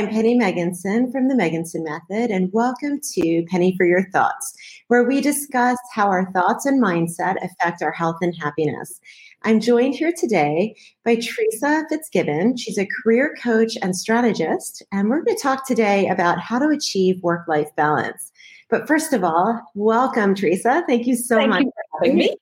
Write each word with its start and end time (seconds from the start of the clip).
I'm 0.00 0.08
Penny 0.08 0.34
Megginson 0.34 1.12
from 1.12 1.28
the 1.28 1.34
Megginson 1.34 1.84
Method, 1.84 2.30
and 2.30 2.50
welcome 2.54 3.00
to 3.12 3.44
Penny 3.50 3.76
for 3.76 3.84
Your 3.84 4.08
Thoughts, 4.12 4.54
where 4.88 5.04
we 5.04 5.20
discuss 5.20 5.76
how 5.92 6.06
our 6.06 6.32
thoughts 6.32 6.64
and 6.64 6.82
mindset 6.82 7.36
affect 7.44 7.82
our 7.82 7.92
health 7.92 8.16
and 8.22 8.34
happiness. 8.34 8.98
I'm 9.42 9.60
joined 9.60 9.96
here 9.96 10.14
today 10.16 10.74
by 11.04 11.16
Teresa 11.16 11.84
Fitzgibbon. 11.90 12.56
She's 12.56 12.78
a 12.78 12.88
career 13.02 13.36
coach 13.42 13.76
and 13.82 13.94
strategist, 13.94 14.82
and 14.90 15.10
we're 15.10 15.20
going 15.20 15.36
to 15.36 15.42
talk 15.42 15.66
today 15.66 16.08
about 16.08 16.40
how 16.40 16.58
to 16.58 16.68
achieve 16.68 17.22
work 17.22 17.46
life 17.46 17.68
balance. 17.76 18.32
But 18.70 18.88
first 18.88 19.12
of 19.12 19.22
all, 19.22 19.60
welcome, 19.74 20.34
Teresa. 20.34 20.82
Thank 20.88 21.06
you 21.08 21.14
so 21.14 21.36
Thank 21.36 21.50
much 21.50 21.60
you 21.64 21.72
for 21.74 22.06
having 22.06 22.16
me. 22.16 22.36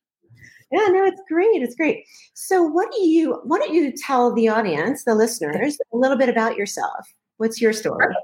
Yeah, 0.71 0.87
no, 0.91 1.07
it's 1.07 1.23
great. 1.29 1.61
It's 1.61 1.75
great. 1.75 2.05
So, 2.35 2.63
what 2.63 2.93
do 2.93 3.03
you? 3.03 3.41
Why 3.43 3.59
don't 3.59 3.75
you 3.75 3.93
tell 4.07 4.33
the 4.33 4.47
audience, 4.47 5.03
the 5.03 5.17
listeners, 5.17 5.77
a 5.93 5.97
little 5.97 6.17
bit 6.17 6.29
about 6.29 6.57
yourself? 6.57 7.13
What's 7.39 7.61
your 7.61 7.73
story? 7.73 8.15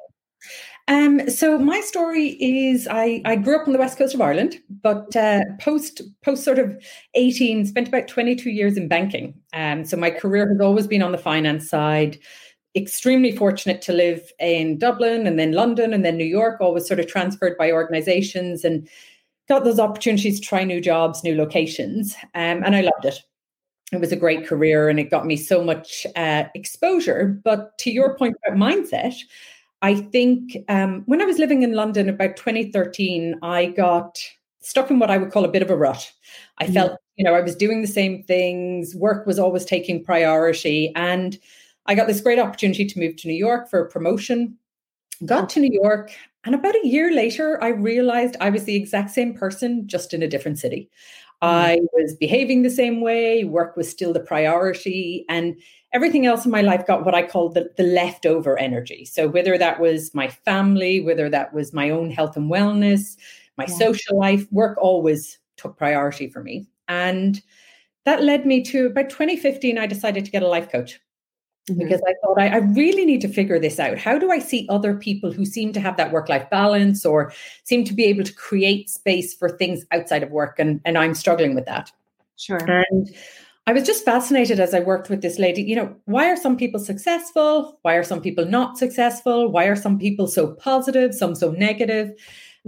Um, 0.86 1.30
so 1.30 1.59
my 1.59 1.80
story 1.80 2.36
is 2.41 2.86
I, 2.86 3.22
I 3.24 3.36
grew 3.36 3.59
up 3.59 3.66
on 3.66 3.72
the 3.72 3.78
west 3.78 3.96
coast 3.96 4.14
of 4.14 4.20
Ireland, 4.20 4.60
but 4.82 5.16
uh, 5.16 5.41
post 5.59 6.02
post 6.22 6.45
sort 6.45 6.59
of 6.59 6.77
eighteen, 7.14 7.64
spent 7.64 7.88
about 7.88 8.06
twenty 8.06 8.36
two 8.36 8.50
years 8.50 8.77
in 8.77 8.86
banking. 8.86 9.32
Um, 9.55 9.86
so 9.86 9.96
my 9.96 10.10
career 10.10 10.46
has 10.46 10.61
always 10.61 10.86
been 10.86 11.03
on 11.03 11.12
the 11.12 11.16
finance 11.19 11.70
side. 11.70 12.19
Extremely 12.77 13.34
fortunate 13.34 13.80
to 13.83 13.94
live 13.94 14.30
in 14.38 14.77
Dublin 14.78 15.27
and 15.27 15.38
then 15.38 15.53
London 15.53 15.94
and 15.94 16.05
then 16.05 16.19
New 16.19 16.25
York. 16.25 16.60
Always 16.60 16.86
sort 16.86 17.00
of 17.00 17.06
transferred 17.06 17.56
by 17.56 17.72
organisations 17.72 18.62
and 18.62 18.86
got 19.48 19.64
those 19.64 19.78
opportunities 19.78 20.41
to 20.41 20.47
try 20.47 20.64
new 20.64 20.81
jobs, 20.81 21.25
new 21.25 21.36
locations, 21.36 22.14
um, 22.34 22.62
and 22.62 22.77
I 22.77 22.83
loved 22.83 23.05
it. 23.05 23.22
It 23.92 24.00
was 24.00 24.12
a 24.12 24.16
great 24.16 24.46
career 24.46 24.88
and 24.88 24.98
it 24.98 25.10
got 25.10 25.27
me 25.27 25.36
so 25.36 25.62
much 25.62 26.06
uh, 26.16 26.44
exposure. 26.54 27.40
But 27.44 27.77
to 27.78 27.91
your 27.91 28.16
point 28.16 28.36
about 28.46 28.58
mindset, 28.58 29.14
I 29.82 29.96
think 29.96 30.56
um, 30.68 31.02
when 31.06 31.20
I 31.20 31.26
was 31.26 31.38
living 31.38 31.62
in 31.62 31.74
London 31.74 32.08
about 32.08 32.36
2013, 32.36 33.38
I 33.42 33.66
got 33.66 34.18
stuck 34.60 34.91
in 34.91 34.98
what 34.98 35.10
I 35.10 35.18
would 35.18 35.30
call 35.30 35.44
a 35.44 35.50
bit 35.50 35.62
of 35.62 35.70
a 35.70 35.76
rut. 35.76 36.10
I 36.58 36.66
mm. 36.66 36.74
felt, 36.74 36.98
you 37.16 37.24
know, 37.24 37.34
I 37.34 37.42
was 37.42 37.54
doing 37.54 37.82
the 37.82 37.86
same 37.86 38.22
things, 38.22 38.94
work 38.94 39.26
was 39.26 39.38
always 39.38 39.64
taking 39.64 40.02
priority. 40.02 40.91
And 40.96 41.38
I 41.86 41.94
got 41.94 42.06
this 42.06 42.22
great 42.22 42.38
opportunity 42.38 42.86
to 42.86 42.98
move 42.98 43.16
to 43.16 43.28
New 43.28 43.34
York 43.34 43.69
for 43.69 43.80
a 43.80 43.91
promotion. 43.91 44.56
Got 45.26 45.50
to 45.50 45.60
New 45.60 45.70
York 45.72 46.10
and 46.44 46.54
about 46.54 46.74
a 46.74 46.86
year 46.86 47.10
later, 47.10 47.62
I 47.62 47.69
realized 47.69 48.36
I 48.41 48.50
was 48.50 48.64
the 48.64 48.76
exact 48.76 49.10
same 49.10 49.34
person, 49.34 49.88
just 49.88 50.12
in 50.12 50.22
a 50.22 50.28
different 50.28 50.58
city. 50.58 50.91
Mm. 51.45 51.48
I 51.48 51.81
was 51.92 52.17
behaving 52.17 52.62
the 52.62 52.70
same 52.70 53.00
way, 53.00 53.45
work 53.45 53.77
was 53.77 53.89
still 53.89 54.12
the 54.12 54.20
priority, 54.20 55.25
and 55.28 55.56
everything 55.92 56.27
else 56.27 56.45
in 56.45 56.50
my 56.50 56.62
life 56.62 56.87
got 56.87 57.05
what 57.05 57.14
I 57.14 57.23
call 57.23 57.50
the, 57.50 57.70
the 57.77 57.83
leftover 57.83 58.59
energy. 58.59 59.05
So, 59.05 59.28
whether 59.28 59.59
that 59.59 59.81
was 59.81 60.15
my 60.15 60.28
family, 60.28 61.00
whether 61.00 61.28
that 61.28 61.53
was 61.53 61.72
my 61.72 61.91
own 61.91 62.11
health 62.11 62.37
and 62.37 62.50
wellness, 62.50 63.17
my 63.59 63.67
yeah. 63.69 63.77
social 63.77 64.19
life, 64.19 64.50
work 64.50 64.78
always 64.78 65.39
took 65.56 65.77
priority 65.77 66.28
for 66.28 66.42
me. 66.42 66.67
And 66.89 67.41
that 68.05 68.22
led 68.22 68.47
me 68.47 68.62
to 68.65 68.87
about 68.87 69.11
2015, 69.11 69.78
I 69.78 69.87
decided 69.87 70.25
to 70.25 70.31
get 70.31 70.42
a 70.42 70.48
life 70.48 70.70
coach. 70.70 70.98
Mm-hmm. 71.68 71.78
Because 71.78 72.02
I 72.06 72.12
thought 72.22 72.38
I, 72.38 72.48
I, 72.48 72.56
really 72.58 73.06
need 73.06 73.22
to 73.22 73.28
figure 73.28 73.58
this 73.58 73.80
out. 73.80 73.96
How 73.96 74.18
do 74.18 74.30
I 74.30 74.38
see 74.38 74.66
other 74.69 74.94
people 74.94 75.32
who 75.32 75.47
seem 75.47 75.72
to 75.72 75.80
have 75.80 75.97
that 75.97 76.12
work 76.12 76.28
life 76.28 76.48
balance 76.50 77.06
or 77.06 77.32
seem 77.62 77.84
to 77.84 77.94
be 77.94 78.04
able 78.04 78.22
to 78.25 78.34
create 78.34 78.91
space 78.91 79.32
for 79.34 79.48
things 79.48 79.86
outside 79.91 80.22
of 80.22 80.30
work? 80.30 80.58
And, 80.58 80.82
and 80.84 80.98
I'm 80.98 81.14
struggling 81.14 81.54
with 81.54 81.64
that. 81.64 81.91
Sure. 82.36 82.58
And 82.58 83.08
I 83.66 83.72
was 83.72 83.84
just 83.84 84.04
fascinated 84.04 84.60
as 84.60 84.74
I 84.74 84.80
worked 84.80 85.08
with 85.08 85.22
this 85.22 85.38
lady. 85.38 85.62
You 85.62 85.76
know, 85.76 85.97
why 86.04 86.30
are 86.30 86.36
some 86.36 86.58
people 86.58 86.80
successful? 86.80 87.78
Why 87.80 87.94
are 87.94 88.04
some 88.04 88.20
people 88.20 88.44
not 88.44 88.76
successful? 88.76 89.50
Why 89.50 89.64
are 89.64 89.76
some 89.76 89.98
people 89.98 90.26
so 90.26 90.48
positive, 90.48 91.14
some 91.14 91.34
so 91.34 91.53
negative? 91.53 92.12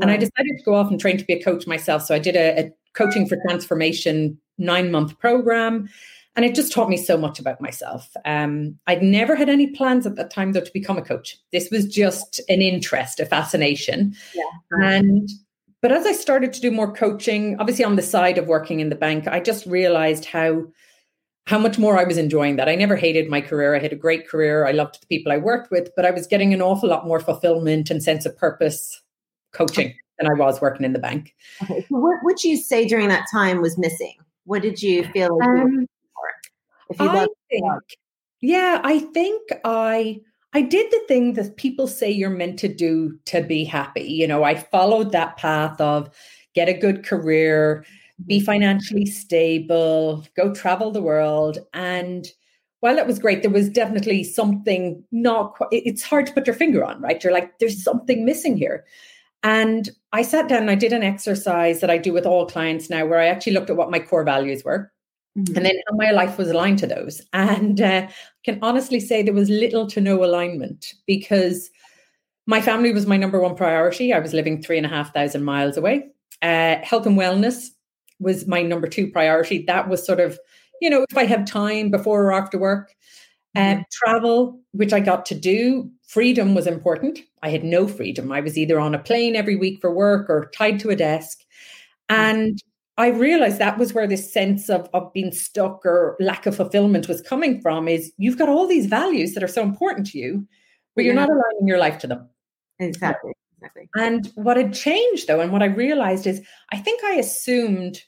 And 0.01 0.11
I 0.11 0.17
decided 0.17 0.57
to 0.59 0.65
go 0.65 0.75
off 0.75 0.91
and 0.91 1.01
train 1.01 1.19
to 1.19 1.25
be 1.25 1.35
a 1.35 1.43
coach 1.43 1.67
myself. 1.67 2.03
So 2.03 2.15
I 2.15 2.19
did 2.19 2.37
a, 2.37 2.67
a 2.67 2.73
coaching 2.95 3.27
for 3.27 3.37
transformation 3.47 4.39
nine 4.59 4.91
month 4.91 5.19
program. 5.19 5.89
And 6.37 6.45
it 6.45 6.55
just 6.55 6.71
taught 6.71 6.91
me 6.91 6.99
so 6.99 7.17
much 7.17 7.39
about 7.39 7.63
myself. 7.63 8.15
Um, 8.27 8.79
I'd 8.87 9.03
never 9.03 9.35
had 9.35 9.49
any 9.49 9.69
plans 9.69 10.07
at 10.07 10.17
that 10.17 10.31
time, 10.31 10.53
though, 10.53 10.61
to 10.61 10.73
become 10.73 10.99
a 10.99 11.03
coach. 11.03 11.39
This 11.51 11.71
was 11.71 11.87
just 11.87 12.41
an 12.51 12.61
interest, 12.61 13.19
a 13.21 13.27
fascination. 13.27 14.15
Yeah. 14.35 14.43
And 14.83 15.31
but 15.83 15.93
as 15.93 16.07
I 16.07 16.13
started 16.13 16.53
to 16.53 16.61
do 16.61 16.71
more 16.71 16.93
coaching, 16.93 17.57
obviously 17.59 17.85
on 17.85 17.97
the 17.97 18.03
side 18.03 18.39
of 18.39 18.49
working 18.49 18.81
in 18.81 18.89
the 18.89 18.97
bank, 18.97 19.27
I 19.29 19.41
just 19.41 19.67
realized 19.67 20.25
how 20.25 20.65
how 21.47 21.59
much 21.59 21.79
more 21.79 21.97
I 21.97 22.05
was 22.05 22.19
enjoying 22.19 22.57
that. 22.57 22.69
I 22.69 22.75
never 22.75 22.97
hated 22.97 23.31
my 23.31 23.41
career. 23.41 23.75
I 23.75 23.79
had 23.79 23.93
a 23.93 23.97
great 23.97 24.29
career. 24.29 24.67
I 24.67 24.73
loved 24.73 25.01
the 25.01 25.07
people 25.07 25.31
I 25.31 25.37
worked 25.37 25.71
with, 25.71 25.91
but 25.95 26.05
I 26.05 26.11
was 26.11 26.27
getting 26.27 26.53
an 26.53 26.61
awful 26.61 26.89
lot 26.89 27.07
more 27.07 27.21
fulfillment 27.21 27.89
and 27.89 28.03
sense 28.03 28.27
of 28.27 28.37
purpose 28.37 29.01
coaching 29.53 29.95
than 30.19 30.29
I 30.29 30.35
was 30.35 30.61
working 30.61 30.85
in 30.85 30.93
the 30.93 30.99
bank. 30.99 31.35
Okay. 31.63 31.87
So 31.89 31.99
what 31.99 32.19
would 32.25 32.43
you 32.43 32.57
say 32.57 32.85
during 32.85 33.09
that 33.09 33.27
time 33.31 33.63
was 33.63 33.79
missing? 33.79 34.15
What 34.45 34.63
did 34.63 34.83
you 34.83 35.05
feel 35.13 35.39
like 35.39 35.49
um, 35.49 35.87
if 36.91 37.01
you 37.01 37.09
I 37.09 37.27
think, 37.51 37.83
yeah, 38.41 38.81
I 38.85 38.99
think 39.01 39.43
I 39.65 40.21
I 40.53 40.63
did 40.63 40.91
the 40.91 41.03
thing 41.09 41.35
that 41.35 41.57
people 41.57 41.87
say 41.87 42.11
you're 42.11 42.31
meant 42.31 42.59
to 42.61 42.69
do 42.69 43.19
to 43.27 43.43
be 43.43 43.65
happy. 43.65 44.05
You 44.05 44.27
know, 44.27 44.45
I 44.45 44.55
followed 44.55 45.13
that 45.13 45.37
path 45.37 45.81
of 45.81 46.09
get 46.55 46.69
a 46.69 46.73
good 46.73 47.05
career, 47.05 47.85
be 48.27 48.39
mm-hmm. 48.39 48.47
financially 48.47 49.07
stable, 49.07 50.27
go 50.37 50.55
travel 50.55 50.91
the 50.91 51.03
world. 51.03 51.59
And 51.75 52.27
while 52.81 52.97
that 52.97 53.07
was 53.07 53.19
great, 53.19 53.43
there 53.43 53.51
was 53.51 53.69
definitely 53.69 54.25
something 54.25 55.03
not 55.13 55.55
quite, 55.55 55.69
it's 55.73 56.03
hard 56.03 56.27
to 56.27 56.33
put 56.33 56.47
your 56.47 56.57
finger 56.57 56.85
on, 56.85 57.01
right? 57.03 57.23
You're 57.23 57.33
like, 57.33 57.59
there's 57.59 57.83
something 57.83 58.25
missing 58.25 58.57
here. 58.57 58.85
And 59.43 59.91
I 60.13 60.23
sat 60.23 60.49
down 60.49 60.63
and 60.63 60.71
I 60.71 60.75
did 60.75 60.93
an 60.93 61.03
exercise 61.03 61.81
that 61.81 61.91
I 61.91 61.99
do 61.99 62.13
with 62.13 62.27
all 62.27 62.47
clients 62.47 62.89
now 62.89 63.05
where 63.07 63.21
I 63.21 63.27
actually 63.27 63.53
looked 63.53 63.71
at 63.71 63.77
what 63.77 63.91
my 63.91 63.99
core 63.99 64.25
values 64.25 64.65
were. 64.65 64.91
Mm-hmm. 65.37 65.57
And 65.57 65.67
then 65.67 65.75
how 65.89 65.97
my 65.97 66.13
life 66.13 66.39
was 66.39 66.49
aligned 66.49 66.79
to 66.79 66.87
those. 66.87 67.21
And 67.33 67.81
uh, 67.81 68.09
can 68.45 68.59
honestly 68.63 69.01
say 69.01 69.23
there 69.23 69.35
was 69.35 69.51
little 69.51 69.87
to 69.89 70.01
no 70.01 70.25
alignment 70.25 70.95
because 71.07 71.71
my 72.47 72.61
family 72.61 72.93
was 72.93 73.07
my 73.07 73.17
number 73.17 73.41
one 73.41 73.55
priority. 73.55 74.13
I 74.13 74.19
was 74.19 74.33
living 74.33 74.63
three 74.63 74.79
and 74.79 74.87
a 74.87 74.91
half 74.91 75.13
thousand 75.13 75.45
miles 75.45 75.77
away. 75.77 76.07
Uh, 76.43 76.77
health 76.83 77.07
and 77.07 77.19
wellness 77.19 77.69
was 78.19 78.47
my 78.47 78.63
number 78.63 78.87
two 78.87 79.11
priority. 79.11 79.65
That 79.67 79.89
was 79.89 80.07
sort 80.07 80.21
of, 80.21 80.39
you 80.81 80.89
know, 80.89 81.05
if 81.11 81.19
I 81.19 81.25
have 81.27 81.45
time 81.45 81.91
before 81.91 82.25
or 82.25 82.33
after 82.33 82.59
work. 82.59 82.95
Uh, 83.55 83.83
travel, 83.91 84.61
which 84.73 84.93
I 84.93 85.01
got 85.01 85.25
to 85.27 85.35
do, 85.35 85.91
freedom 86.07 86.55
was 86.55 86.67
important. 86.67 87.21
I 87.43 87.49
had 87.49 87.65
no 87.65 87.89
freedom. 87.89 88.31
I 88.31 88.41
was 88.41 88.59
either 88.59 88.79
on 88.79 88.95
a 88.95 88.99
plane 88.99 89.35
every 89.35 89.57
week 89.57 89.81
for 89.81 89.91
work 89.91 90.29
or 90.29 90.51
tied 90.55 90.79
to 90.81 90.91
a 90.91 90.97
desk. 90.97 91.39
Mm-hmm. 92.11 92.21
And 92.21 92.63
I 92.99 93.09
realized 93.09 93.59
that 93.59 93.79
was 93.79 93.93
where 93.93 94.07
this 94.07 94.33
sense 94.33 94.71
of, 94.71 94.89
of 94.95 95.13
being 95.13 95.33
stuck 95.33 95.85
or 95.85 96.17
lack 96.19 96.47
of 96.47 96.57
fulfillment 96.57 97.09
was 97.09 97.21
coming 97.21 97.61
from 97.61 97.89
is 97.89 98.13
you've 98.17 98.39
got 98.39 98.49
all 98.49 98.67
these 98.67 98.87
values 98.87 99.35
that 99.35 99.43
are 99.43 99.49
so 99.49 99.63
important 99.63 100.07
to 100.09 100.19
you, 100.19 100.47
but 100.95 101.05
you're 101.05 101.15
not 101.15 101.29
aligning 101.29 101.67
your 101.67 101.79
life 101.79 101.99
to 101.99 102.07
them. 102.07 102.29
Exactly. 102.79 103.33
Exactly. 103.59 103.89
And 103.97 104.31
what 104.35 104.57
had 104.57 104.75
changed 104.75 105.29
though, 105.29 105.41
and 105.41 105.53
what 105.53 105.63
I 105.63 105.67
realized 105.67 106.27
is 106.27 106.43
I 106.73 106.79
think 106.79 107.03
I 107.05 107.15
assumed 107.15 108.03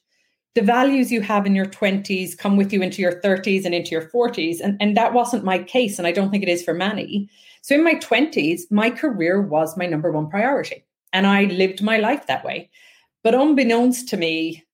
the 0.54 0.62
values 0.62 1.12
you 1.12 1.20
have 1.20 1.46
in 1.46 1.54
your 1.54 1.66
20s 1.66 2.36
come 2.36 2.56
with 2.56 2.72
you 2.72 2.82
into 2.82 3.00
your 3.00 3.20
30s 3.20 3.64
and 3.64 3.74
into 3.74 3.90
your 3.90 4.10
40s. 4.10 4.58
And, 4.60 4.76
and 4.80 4.96
that 4.96 5.12
wasn't 5.12 5.44
my 5.44 5.62
case. 5.62 5.98
And 5.98 6.06
I 6.06 6.12
don't 6.12 6.30
think 6.30 6.42
it 6.42 6.48
is 6.48 6.64
for 6.64 6.74
many. 6.74 7.30
So 7.62 7.74
in 7.74 7.84
my 7.84 7.94
20s, 7.94 8.62
my 8.70 8.90
career 8.90 9.40
was 9.40 9.76
my 9.76 9.86
number 9.86 10.10
one 10.10 10.28
priority. 10.28 10.84
And 11.12 11.26
I 11.26 11.44
lived 11.44 11.82
my 11.82 11.98
life 11.98 12.26
that 12.26 12.44
way. 12.44 12.70
But 13.22 13.34
unbeknownst 13.34 14.08
to 14.08 14.16
me, 14.16 14.64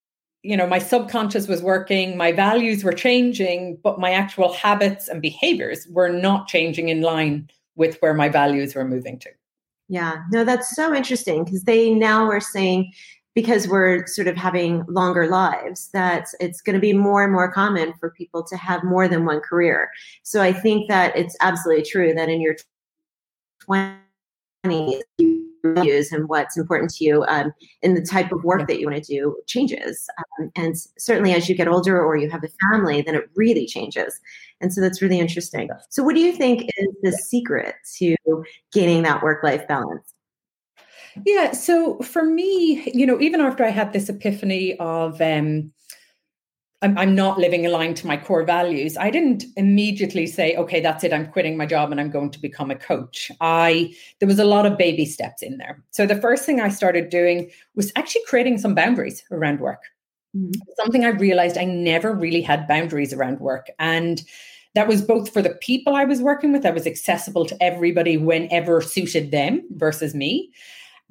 you 0.44 0.56
know 0.56 0.66
my 0.66 0.78
subconscious 0.78 1.48
was 1.48 1.62
working 1.62 2.16
my 2.16 2.30
values 2.30 2.84
were 2.84 2.92
changing 2.92 3.78
but 3.82 3.98
my 3.98 4.10
actual 4.12 4.52
habits 4.52 5.08
and 5.08 5.22
behaviors 5.22 5.88
were 5.88 6.10
not 6.10 6.46
changing 6.46 6.90
in 6.90 7.00
line 7.00 7.48
with 7.76 7.96
where 8.00 8.14
my 8.14 8.28
values 8.28 8.74
were 8.74 8.84
moving 8.84 9.18
to. 9.18 9.30
Yeah 9.88 10.18
no 10.30 10.44
that's 10.44 10.76
so 10.76 10.94
interesting 10.94 11.44
because 11.44 11.64
they 11.64 11.90
now 11.90 12.26
are 12.26 12.40
saying 12.40 12.92
because 13.34 13.66
we're 13.66 14.06
sort 14.06 14.28
of 14.28 14.36
having 14.36 14.84
longer 14.86 15.26
lives 15.26 15.88
that 15.92 16.28
it's 16.38 16.60
going 16.60 16.74
to 16.74 16.80
be 16.80 16.92
more 16.92 17.24
and 17.24 17.32
more 17.32 17.50
common 17.50 17.92
for 17.98 18.10
people 18.10 18.44
to 18.44 18.56
have 18.56 18.84
more 18.84 19.08
than 19.08 19.24
one 19.24 19.40
career. 19.40 19.88
So 20.22 20.42
i 20.42 20.52
think 20.52 20.88
that 20.88 21.16
it's 21.16 21.36
absolutely 21.40 21.84
true 21.84 22.12
that 22.12 22.28
in 22.28 22.40
your 22.40 22.56
20s 23.66 25.00
values 25.64 26.12
and 26.12 26.28
what's 26.28 26.56
important 26.56 26.92
to 26.94 27.04
you 27.04 27.24
um, 27.28 27.52
in 27.82 27.94
the 27.94 28.02
type 28.02 28.32
of 28.32 28.44
work 28.44 28.66
that 28.68 28.78
you 28.78 28.86
want 28.88 29.02
to 29.02 29.12
do 29.12 29.36
changes. 29.46 30.08
Um, 30.18 30.50
and 30.56 30.76
certainly 30.98 31.32
as 31.32 31.48
you 31.48 31.54
get 31.54 31.68
older 31.68 32.02
or 32.02 32.16
you 32.16 32.30
have 32.30 32.44
a 32.44 32.70
family, 32.70 33.02
then 33.02 33.14
it 33.14 33.30
really 33.34 33.66
changes. 33.66 34.20
And 34.60 34.72
so 34.72 34.80
that's 34.80 35.02
really 35.02 35.18
interesting. 35.18 35.68
So, 35.90 36.02
what 36.02 36.14
do 36.14 36.20
you 36.20 36.32
think 36.32 36.68
is 36.76 36.88
the 37.02 37.12
secret 37.12 37.74
to 37.96 38.16
gaining 38.72 39.02
that 39.02 39.22
work 39.22 39.42
life 39.42 39.66
balance? 39.66 40.14
Yeah. 41.24 41.52
So 41.52 41.98
for 42.00 42.24
me, 42.24 42.90
you 42.92 43.06
know, 43.06 43.20
even 43.20 43.40
after 43.40 43.64
I 43.64 43.70
had 43.70 43.92
this 43.92 44.08
epiphany 44.08 44.76
of, 44.78 45.20
um, 45.20 45.72
I'm, 46.84 46.98
I'm 46.98 47.14
not 47.14 47.38
living 47.38 47.64
aligned 47.64 47.96
to 47.98 48.06
my 48.06 48.18
core 48.18 48.44
values, 48.44 48.98
I 48.98 49.10
didn't 49.10 49.44
immediately 49.56 50.26
say, 50.26 50.54
okay, 50.56 50.80
that's 50.80 51.02
it. 51.02 51.14
I'm 51.14 51.26
quitting 51.26 51.56
my 51.56 51.64
job 51.64 51.90
and 51.90 51.98
I'm 51.98 52.10
going 52.10 52.30
to 52.30 52.38
become 52.38 52.70
a 52.70 52.76
coach. 52.76 53.32
I 53.40 53.94
there 54.20 54.28
was 54.28 54.38
a 54.38 54.44
lot 54.44 54.66
of 54.66 54.76
baby 54.76 55.06
steps 55.06 55.42
in 55.42 55.56
there. 55.56 55.82
So 55.90 56.06
the 56.06 56.20
first 56.20 56.44
thing 56.44 56.60
I 56.60 56.68
started 56.68 57.08
doing 57.08 57.50
was 57.74 57.90
actually 57.96 58.20
creating 58.26 58.58
some 58.58 58.74
boundaries 58.74 59.24
around 59.30 59.60
work. 59.60 59.80
Mm-hmm. 60.36 60.60
Something 60.76 61.04
I 61.06 61.08
realized 61.08 61.56
I 61.56 61.64
never 61.64 62.12
really 62.12 62.42
had 62.42 62.68
boundaries 62.68 63.14
around 63.14 63.40
work. 63.40 63.70
And 63.78 64.22
that 64.74 64.86
was 64.86 65.00
both 65.00 65.32
for 65.32 65.40
the 65.40 65.56
people 65.62 65.94
I 65.94 66.04
was 66.04 66.20
working 66.20 66.52
with, 66.52 66.64
that 66.64 66.74
was 66.74 66.86
accessible 66.86 67.46
to 67.46 67.62
everybody 67.62 68.18
whenever 68.18 68.82
suited 68.82 69.30
them 69.30 69.62
versus 69.70 70.14
me. 70.14 70.52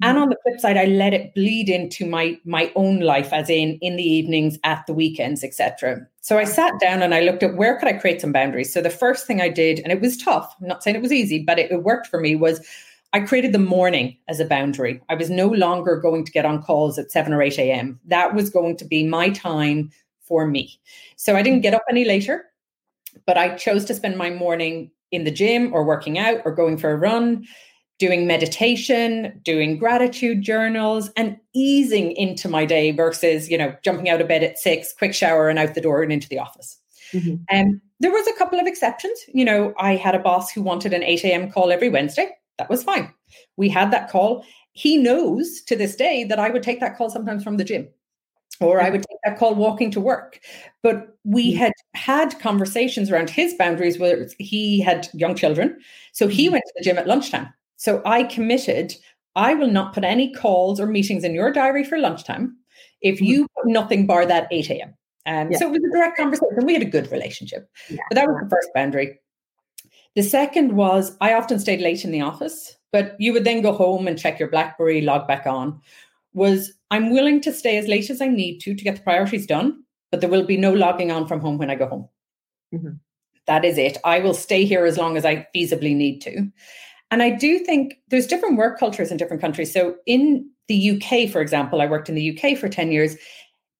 And 0.02 0.18
mm. 0.18 0.22
on 0.22 0.28
the 0.28 0.36
flip 0.42 0.60
side, 0.60 0.76
I 0.76 0.86
let 0.86 1.14
it 1.14 1.34
bleed 1.34 1.68
into 1.68 2.06
my 2.06 2.38
my 2.44 2.72
own 2.74 3.00
life, 3.00 3.32
as 3.32 3.48
in 3.48 3.78
in 3.80 3.96
the 3.96 4.02
evenings, 4.02 4.58
at 4.64 4.86
the 4.86 4.94
weekends, 4.94 5.44
etc. 5.44 6.06
So 6.20 6.38
I 6.38 6.44
sat 6.44 6.72
mm. 6.74 6.80
down 6.80 7.02
and 7.02 7.14
I 7.14 7.20
looked 7.20 7.42
at 7.42 7.56
where 7.56 7.78
could 7.78 7.88
I 7.88 7.94
create 7.94 8.20
some 8.20 8.32
boundaries. 8.32 8.72
So 8.72 8.80
the 8.80 8.90
first 8.90 9.26
thing 9.26 9.40
I 9.40 9.48
did, 9.48 9.80
and 9.80 9.92
it 9.92 10.00
was 10.00 10.16
tough. 10.16 10.54
I'm 10.60 10.68
not 10.68 10.82
saying 10.82 10.96
it 10.96 11.02
was 11.02 11.12
easy, 11.12 11.42
but 11.42 11.58
it, 11.58 11.70
it 11.70 11.82
worked 11.82 12.08
for 12.08 12.20
me. 12.20 12.34
Was 12.34 12.66
I 13.12 13.20
created 13.20 13.52
the 13.52 13.60
morning 13.60 14.16
as 14.26 14.40
a 14.40 14.44
boundary. 14.44 15.00
I 15.08 15.14
was 15.14 15.30
no 15.30 15.46
longer 15.46 15.96
going 15.96 16.24
to 16.24 16.32
get 16.32 16.44
on 16.44 16.60
calls 16.60 16.98
at 16.98 17.12
seven 17.12 17.32
or 17.32 17.40
eight 17.40 17.58
a.m. 17.58 18.00
That 18.06 18.34
was 18.34 18.50
going 18.50 18.76
to 18.78 18.84
be 18.84 19.06
my 19.06 19.30
time 19.30 19.90
for 20.20 20.46
me. 20.46 20.80
So 21.16 21.36
I 21.36 21.42
didn't 21.42 21.60
mm. 21.60 21.64
get 21.64 21.74
up 21.74 21.84
any 21.88 22.04
later, 22.04 22.46
but 23.26 23.38
I 23.38 23.54
chose 23.54 23.84
to 23.84 23.94
spend 23.94 24.16
my 24.16 24.30
morning 24.30 24.90
in 25.12 25.22
the 25.22 25.30
gym 25.30 25.72
or 25.72 25.84
working 25.84 26.18
out 26.18 26.40
or 26.44 26.52
going 26.52 26.76
for 26.76 26.90
a 26.90 26.96
run 26.96 27.46
doing 27.98 28.26
meditation, 28.26 29.40
doing 29.44 29.78
gratitude 29.78 30.42
journals, 30.42 31.10
and 31.16 31.36
easing 31.54 32.12
into 32.12 32.48
my 32.48 32.64
day 32.64 32.90
versus, 32.90 33.48
you 33.48 33.56
know, 33.56 33.74
jumping 33.82 34.08
out 34.08 34.20
of 34.20 34.28
bed 34.28 34.42
at 34.42 34.58
six, 34.58 34.92
quick 34.96 35.14
shower, 35.14 35.48
and 35.48 35.58
out 35.58 35.74
the 35.74 35.80
door 35.80 36.02
and 36.02 36.12
into 36.12 36.28
the 36.28 36.38
office. 36.38 36.78
Mm-hmm. 37.12 37.36
Um, 37.56 37.80
there 38.00 38.10
was 38.10 38.26
a 38.26 38.36
couple 38.36 38.58
of 38.58 38.66
exceptions. 38.66 39.18
You 39.32 39.44
know, 39.44 39.72
I 39.78 39.96
had 39.96 40.14
a 40.14 40.18
boss 40.18 40.50
who 40.50 40.62
wanted 40.62 40.92
an 40.92 41.02
8 41.02 41.24
a.m. 41.24 41.50
call 41.50 41.70
every 41.70 41.88
Wednesday. 41.88 42.30
That 42.58 42.70
was 42.70 42.82
fine. 42.82 43.12
We 43.56 43.68
had 43.68 43.92
that 43.92 44.10
call. 44.10 44.44
He 44.72 44.96
knows 44.96 45.62
to 45.62 45.76
this 45.76 45.94
day 45.94 46.24
that 46.24 46.38
I 46.38 46.50
would 46.50 46.62
take 46.62 46.80
that 46.80 46.96
call 46.96 47.10
sometimes 47.10 47.44
from 47.44 47.56
the 47.56 47.64
gym 47.64 47.88
or 48.60 48.80
I 48.80 48.90
would 48.90 49.02
take 49.02 49.18
that 49.24 49.38
call 49.38 49.54
walking 49.54 49.90
to 49.92 50.00
work. 50.00 50.40
But 50.82 51.16
we 51.24 51.50
mm-hmm. 51.50 51.58
had 51.58 51.72
had 51.94 52.38
conversations 52.40 53.10
around 53.10 53.30
his 53.30 53.54
boundaries 53.54 53.98
where 53.98 54.28
he 54.38 54.80
had 54.80 55.08
young 55.12 55.34
children. 55.34 55.78
So 56.12 56.28
he 56.28 56.44
mm-hmm. 56.46 56.52
went 56.52 56.64
to 56.66 56.72
the 56.76 56.84
gym 56.84 56.98
at 56.98 57.06
lunchtime. 57.06 57.52
So 57.84 58.00
I 58.06 58.22
committed, 58.22 58.94
I 59.36 59.52
will 59.52 59.70
not 59.70 59.92
put 59.92 60.04
any 60.04 60.32
calls 60.32 60.80
or 60.80 60.86
meetings 60.86 61.22
in 61.22 61.34
your 61.34 61.52
diary 61.52 61.84
for 61.84 61.98
lunchtime 61.98 62.56
if 63.02 63.16
mm-hmm. 63.16 63.24
you 63.26 63.48
put 63.54 63.66
nothing 63.66 64.06
bar 64.06 64.24
that 64.24 64.48
8 64.50 64.70
a.m. 64.70 64.94
Um, 65.26 65.52
yeah. 65.52 65.58
So 65.58 65.66
it 65.66 65.72
was 65.72 65.82
a 65.84 65.94
direct 65.94 66.16
conversation. 66.16 66.64
We 66.64 66.72
had 66.72 66.80
a 66.80 66.86
good 66.86 67.12
relationship. 67.12 67.68
Yeah. 67.90 67.98
But 68.08 68.14
that 68.14 68.26
was 68.26 68.38
the 68.42 68.48
first 68.48 68.70
boundary. 68.74 69.18
The 70.14 70.22
second 70.22 70.76
was 70.76 71.14
I 71.20 71.34
often 71.34 71.58
stayed 71.58 71.82
late 71.82 72.06
in 72.06 72.10
the 72.10 72.22
office, 72.22 72.74
but 72.90 73.16
you 73.18 73.34
would 73.34 73.44
then 73.44 73.60
go 73.60 73.74
home 73.74 74.08
and 74.08 74.18
check 74.18 74.38
your 74.38 74.48
Blackberry, 74.48 75.02
log 75.02 75.28
back 75.28 75.46
on. 75.46 75.78
Was 76.32 76.72
I'm 76.90 77.10
willing 77.10 77.42
to 77.42 77.52
stay 77.52 77.76
as 77.76 77.86
late 77.86 78.08
as 78.08 78.22
I 78.22 78.28
need 78.28 78.60
to 78.60 78.74
to 78.74 78.84
get 78.84 78.96
the 78.96 79.02
priorities 79.02 79.46
done, 79.46 79.84
but 80.10 80.22
there 80.22 80.30
will 80.30 80.46
be 80.46 80.56
no 80.56 80.72
logging 80.72 81.12
on 81.12 81.28
from 81.28 81.40
home 81.40 81.58
when 81.58 81.68
I 81.68 81.74
go 81.74 81.86
home. 81.86 82.08
Mm-hmm. 82.74 82.94
That 83.46 83.66
is 83.66 83.76
it. 83.76 83.98
I 84.04 84.20
will 84.20 84.32
stay 84.32 84.64
here 84.64 84.86
as 84.86 84.96
long 84.96 85.18
as 85.18 85.26
I 85.26 85.46
feasibly 85.54 85.94
need 85.94 86.20
to. 86.20 86.50
And 87.14 87.22
I 87.22 87.30
do 87.30 87.60
think 87.60 88.00
there's 88.08 88.26
different 88.26 88.56
work 88.56 88.76
cultures 88.76 89.12
in 89.12 89.18
different 89.18 89.40
countries. 89.40 89.72
So 89.72 89.94
in 90.04 90.50
the 90.66 90.90
UK, 91.00 91.30
for 91.30 91.40
example, 91.40 91.80
I 91.80 91.86
worked 91.86 92.08
in 92.08 92.16
the 92.16 92.36
UK 92.36 92.58
for 92.58 92.68
10 92.68 92.90
years. 92.90 93.14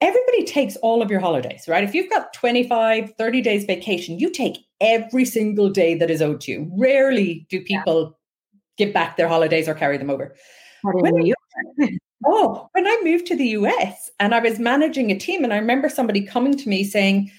Everybody 0.00 0.44
takes 0.44 0.76
all 0.76 1.02
of 1.02 1.10
your 1.10 1.18
holidays, 1.18 1.64
right? 1.66 1.82
If 1.82 1.96
you've 1.96 2.08
got 2.08 2.32
25, 2.32 3.12
30 3.18 3.42
days 3.42 3.64
vacation, 3.64 4.20
you 4.20 4.30
take 4.30 4.58
every 4.80 5.24
single 5.24 5.68
day 5.68 5.96
that 5.96 6.12
is 6.12 6.22
owed 6.22 6.42
to 6.42 6.52
you. 6.52 6.72
Rarely 6.78 7.44
do 7.50 7.60
people 7.60 8.16
yeah. 8.52 8.60
give 8.86 8.94
back 8.94 9.16
their 9.16 9.26
holidays 9.26 9.68
or 9.68 9.74
carry 9.74 9.98
them 9.98 10.10
over. 10.10 10.36
When 10.84 11.32
I, 11.32 11.88
oh, 12.26 12.68
when 12.70 12.86
I 12.86 13.00
moved 13.02 13.26
to 13.26 13.36
the 13.36 13.48
US 13.48 14.12
and 14.20 14.32
I 14.32 14.38
was 14.38 14.60
managing 14.60 15.10
a 15.10 15.18
team, 15.18 15.42
and 15.42 15.52
I 15.52 15.58
remember 15.58 15.88
somebody 15.88 16.24
coming 16.24 16.56
to 16.56 16.68
me 16.68 16.84
saying, 16.84 17.32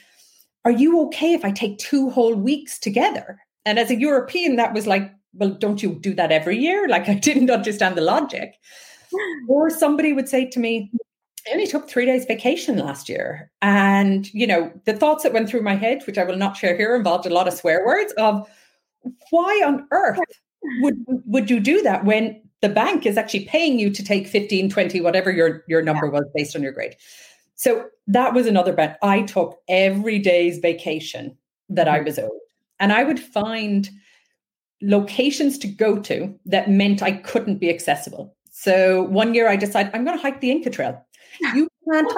Are 0.66 0.72
you 0.72 1.04
okay 1.06 1.32
if 1.32 1.46
I 1.46 1.52
take 1.52 1.78
two 1.78 2.10
whole 2.10 2.36
weeks 2.36 2.78
together? 2.80 3.40
And 3.64 3.80
as 3.80 3.90
a 3.90 3.96
European, 3.96 4.58
that 4.58 4.74
was 4.74 4.88
like 4.88 5.15
well, 5.36 5.52
don't 5.52 5.84
you 5.84 5.96
do 5.96 6.14
that 6.16 6.32
every 6.32 6.58
year? 6.58 6.88
Like, 6.88 7.08
I 7.10 7.14
didn't 7.14 7.52
understand 7.52 7.96
the 7.96 8.02
logic. 8.02 8.56
Or 9.48 9.70
somebody 9.70 10.14
would 10.14 10.28
say 10.28 10.46
to 10.46 10.60
me, 10.60 10.92
I 11.48 11.54
only 11.54 11.68
took 11.68 11.88
three 11.88 12.06
days 12.06 12.26
vacation 12.26 12.78
last 12.78 13.08
year. 13.08 13.52
And, 13.62 14.34
you 14.34 14.48
know, 14.48 14.72
the 14.86 14.94
thoughts 14.94 15.24
that 15.24 15.34
went 15.34 15.48
through 15.48 15.62
my 15.62 15.76
head, 15.76 16.02
which 16.08 16.18
I 16.18 16.24
will 16.24 16.38
not 16.38 16.58
share 16.58 16.76
here, 16.76 16.96
involved 16.96 17.26
a 17.26 17.34
lot 17.34 17.48
of 17.48 17.54
swear 17.54 17.86
words 17.86 18.14
of 18.18 18.50
why 19.30 19.62
on 19.64 19.88
earth 19.92 20.20
would 20.82 20.96
would 21.08 21.50
you 21.50 21.60
do 21.60 21.84
that 21.84 22.06
when 22.06 22.42
the 22.62 22.70
bank 22.70 23.06
is 23.06 23.18
actually 23.18 23.46
paying 23.46 23.78
you 23.78 23.92
to 23.92 24.04
take 24.04 24.26
15, 24.26 24.72
20, 24.72 25.02
whatever 25.02 25.32
your, 25.32 25.64
your 25.68 25.84
number 25.84 26.10
was 26.10 26.24
based 26.34 26.56
on 26.56 26.64
your 26.64 26.72
grade. 26.72 26.96
So 27.54 27.88
that 28.08 28.34
was 28.34 28.48
another 28.48 28.74
bet. 28.74 28.98
I 29.04 29.22
took 29.22 29.60
every 29.68 30.18
day's 30.18 30.58
vacation 30.58 31.38
that 31.70 31.88
I 31.88 31.98
mm-hmm. 31.98 32.06
was 32.06 32.20
owed. 32.20 32.32
And 32.80 32.92
I 32.92 33.04
would 33.04 33.20
find 33.20 33.88
locations 34.86 35.58
to 35.60 35.68
go 35.68 36.00
to 36.00 36.34
that 36.46 36.70
meant 36.70 37.02
I 37.02 37.14
couldn't 37.14 37.58
be 37.58 37.70
accessible. 37.70 38.36
So 38.52 39.04
one 39.04 39.34
year 39.34 39.50
I 39.50 39.56
decided 39.56 39.92
I'm 39.94 40.06
going 40.06 40.18
to 40.18 40.22
hike 40.22 40.42
the 40.42 40.52
Inca 40.52 40.70
Trail. 40.70 41.04
You 41.54 41.68
can't 41.92 42.12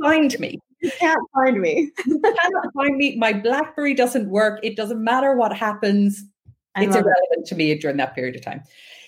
find 0.00 0.38
me. 0.38 0.58
You 0.80 0.90
can't 0.98 1.20
find 1.34 1.60
me. 1.60 1.90
you 2.06 2.20
cannot 2.20 2.74
find 2.74 2.96
me. 2.96 3.16
My 3.16 3.32
BlackBerry 3.32 3.94
doesn't 3.94 4.28
work. 4.28 4.60
It 4.62 4.76
doesn't 4.76 5.02
matter 5.02 5.36
what 5.36 5.56
happens. 5.56 6.24
I 6.74 6.84
it's 6.84 6.96
irrelevant 6.96 7.14
it. 7.30 7.46
to 7.46 7.54
me 7.54 7.74
during 7.78 7.96
that 7.98 8.14
period 8.14 8.36
of 8.36 8.42
time. 8.42 8.62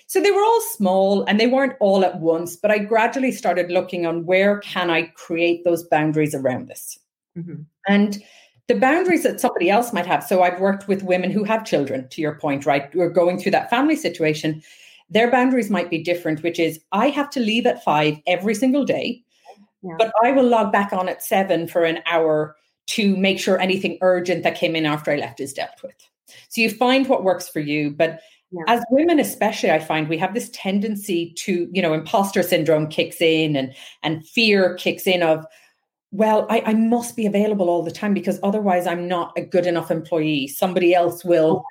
So 0.07 0.21
they 0.21 0.31
were 0.31 0.41
all 0.41 0.61
small 0.61 1.25
and 1.25 1.39
they 1.39 1.47
weren't 1.47 1.73
all 1.81 2.05
at 2.05 2.19
once, 2.21 2.55
but 2.55 2.71
I 2.71 2.79
gradually 2.79 3.31
started 3.31 3.69
looking 3.69 4.05
on 4.05 4.25
where 4.25 4.59
can 4.59 4.89
I 4.89 5.03
create 5.15 5.65
those 5.65 5.83
boundaries 5.83 6.33
around 6.33 6.69
this. 6.69 6.97
Mm-hmm. 7.37 7.63
And 7.87 8.23
the 8.67 8.75
boundaries 8.75 9.23
that 9.23 9.39
somebody 9.39 9.69
else 9.69 9.93
might 9.93 10.05
have. 10.05 10.23
So 10.23 10.43
I've 10.43 10.59
worked 10.59 10.87
with 10.87 11.03
women 11.03 11.31
who 11.31 11.43
have 11.45 11.65
children, 11.65 12.07
to 12.09 12.21
your 12.21 12.35
point, 12.35 12.65
right? 12.65 12.91
Who 12.93 13.01
are 13.01 13.09
going 13.09 13.39
through 13.39 13.51
that 13.51 13.69
family 13.69 13.95
situation. 13.95 14.61
Their 15.09 15.31
boundaries 15.31 15.69
might 15.69 15.89
be 15.89 16.03
different, 16.03 16.43
which 16.43 16.59
is 16.59 16.79
I 16.91 17.09
have 17.09 17.29
to 17.31 17.39
leave 17.39 17.65
at 17.65 17.83
five 17.83 18.17
every 18.27 18.53
single 18.53 18.83
day, 18.83 19.23
yeah. 19.81 19.95
but 19.97 20.11
I 20.21 20.31
will 20.31 20.47
log 20.47 20.71
back 20.71 20.91
on 20.91 21.07
at 21.07 21.23
seven 21.23 21.67
for 21.67 21.83
an 21.83 21.99
hour 22.05 22.57
to 22.87 23.15
make 23.15 23.39
sure 23.39 23.59
anything 23.59 23.97
urgent 24.01 24.43
that 24.43 24.55
came 24.55 24.75
in 24.75 24.85
after 24.85 25.11
I 25.11 25.15
left 25.15 25.39
is 25.39 25.53
dealt 25.53 25.81
with. 25.81 25.95
So 26.49 26.61
you 26.61 26.69
find 26.69 27.07
what 27.07 27.23
works 27.23 27.47
for 27.47 27.61
you. 27.61 27.91
But 27.91 28.19
yeah. 28.51 28.63
as 28.67 28.83
women, 28.89 29.19
especially, 29.19 29.71
I 29.71 29.79
find 29.79 30.09
we 30.09 30.17
have 30.17 30.33
this 30.33 30.49
tendency 30.53 31.33
to, 31.37 31.69
you 31.71 31.81
know, 31.81 31.93
imposter 31.93 32.43
syndrome 32.43 32.87
kicks 32.87 33.21
in 33.21 33.55
and 33.55 33.73
and 34.03 34.27
fear 34.27 34.75
kicks 34.75 35.07
in 35.07 35.23
of, 35.23 35.45
well, 36.17 36.47
I, 36.49 36.63
I, 36.65 36.73
must 36.73 37.15
be 37.15 37.27
available 37.27 37.69
all 37.69 37.83
the 37.83 37.91
time 37.91 38.15
because 38.15 38.39
otherwise 38.41 38.87
I'm 38.87 39.07
not 39.07 39.33
a 39.37 39.41
good 39.41 39.67
enough 39.67 39.91
employee. 39.91 40.47
Somebody 40.47 40.95
else 40.95 41.23
will. 41.23 41.63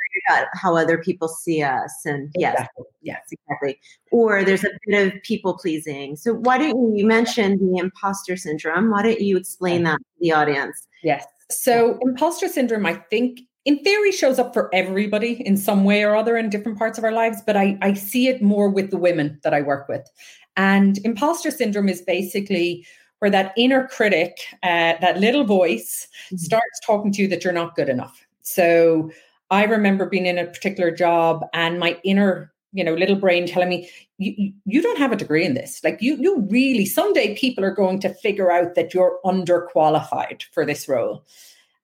how 0.54 0.76
other 0.76 0.98
people 0.98 1.26
see 1.26 1.64
us. 1.64 1.92
And 2.04 2.30
exactly. 2.36 2.84
yes, 3.02 3.18
yes, 3.28 3.32
exactly. 3.32 3.80
Or 4.12 4.44
there's 4.44 4.62
a 4.62 4.70
bit 4.86 5.14
of 5.14 5.20
people 5.24 5.58
pleasing. 5.58 6.14
So 6.14 6.34
why 6.34 6.58
don't 6.58 6.68
you, 6.68 6.92
you 6.94 7.06
mention 7.06 7.58
the 7.58 7.78
imposter 7.78 8.36
syndrome? 8.36 8.92
Why 8.92 9.02
don't 9.02 9.20
you 9.20 9.36
explain 9.36 9.82
that 9.82 9.98
to 9.98 10.04
the 10.20 10.30
audience? 10.30 10.86
Yes. 11.02 11.26
So 11.50 11.98
imposter 12.02 12.46
syndrome, 12.46 12.86
I 12.86 12.94
think 12.94 13.40
in 13.64 13.82
theory 13.82 14.12
shows 14.12 14.38
up 14.38 14.54
for 14.54 14.72
everybody 14.72 15.44
in 15.44 15.56
some 15.56 15.82
way 15.82 16.04
or 16.04 16.14
other 16.14 16.36
in 16.36 16.50
different 16.50 16.78
parts 16.78 16.98
of 16.98 17.04
our 17.04 17.10
lives, 17.10 17.42
but 17.44 17.56
I, 17.56 17.76
I 17.82 17.94
see 17.94 18.28
it 18.28 18.40
more 18.42 18.70
with 18.70 18.92
the 18.92 18.96
women 18.96 19.40
that 19.42 19.52
I 19.52 19.62
work 19.62 19.88
with. 19.88 20.08
And 20.56 20.98
imposter 21.04 21.50
syndrome 21.50 21.88
is 21.88 22.00
basically 22.00 22.86
where 23.26 23.30
that 23.32 23.52
inner 23.56 23.88
critic, 23.88 24.38
uh, 24.62 24.94
that 25.00 25.18
little 25.18 25.42
voice, 25.42 26.06
mm-hmm. 26.26 26.36
starts 26.36 26.80
talking 26.86 27.10
to 27.10 27.22
you 27.22 27.28
that 27.28 27.42
you're 27.42 27.52
not 27.52 27.74
good 27.74 27.88
enough. 27.88 28.24
So 28.42 29.10
I 29.50 29.64
remember 29.64 30.06
being 30.06 30.26
in 30.26 30.38
a 30.38 30.46
particular 30.46 30.92
job 30.92 31.44
and 31.52 31.80
my 31.80 31.98
inner 32.04 32.52
you 32.72 32.84
know 32.84 32.94
little 32.94 33.16
brain 33.16 33.46
telling 33.46 33.68
me 33.68 33.88
you, 34.18 34.52
you 34.64 34.82
don't 34.82 34.98
have 34.98 35.10
a 35.10 35.16
degree 35.16 35.44
in 35.44 35.54
this 35.54 35.80
like 35.82 35.96
you 36.02 36.16
you 36.16 36.46
really 36.50 36.84
someday 36.84 37.34
people 37.36 37.64
are 37.64 37.70
going 37.70 37.98
to 38.00 38.12
figure 38.12 38.50
out 38.50 38.74
that 38.74 38.92
you're 38.92 39.18
underqualified 39.24 40.42
for 40.52 40.66
this 40.66 40.86
role 40.86 41.24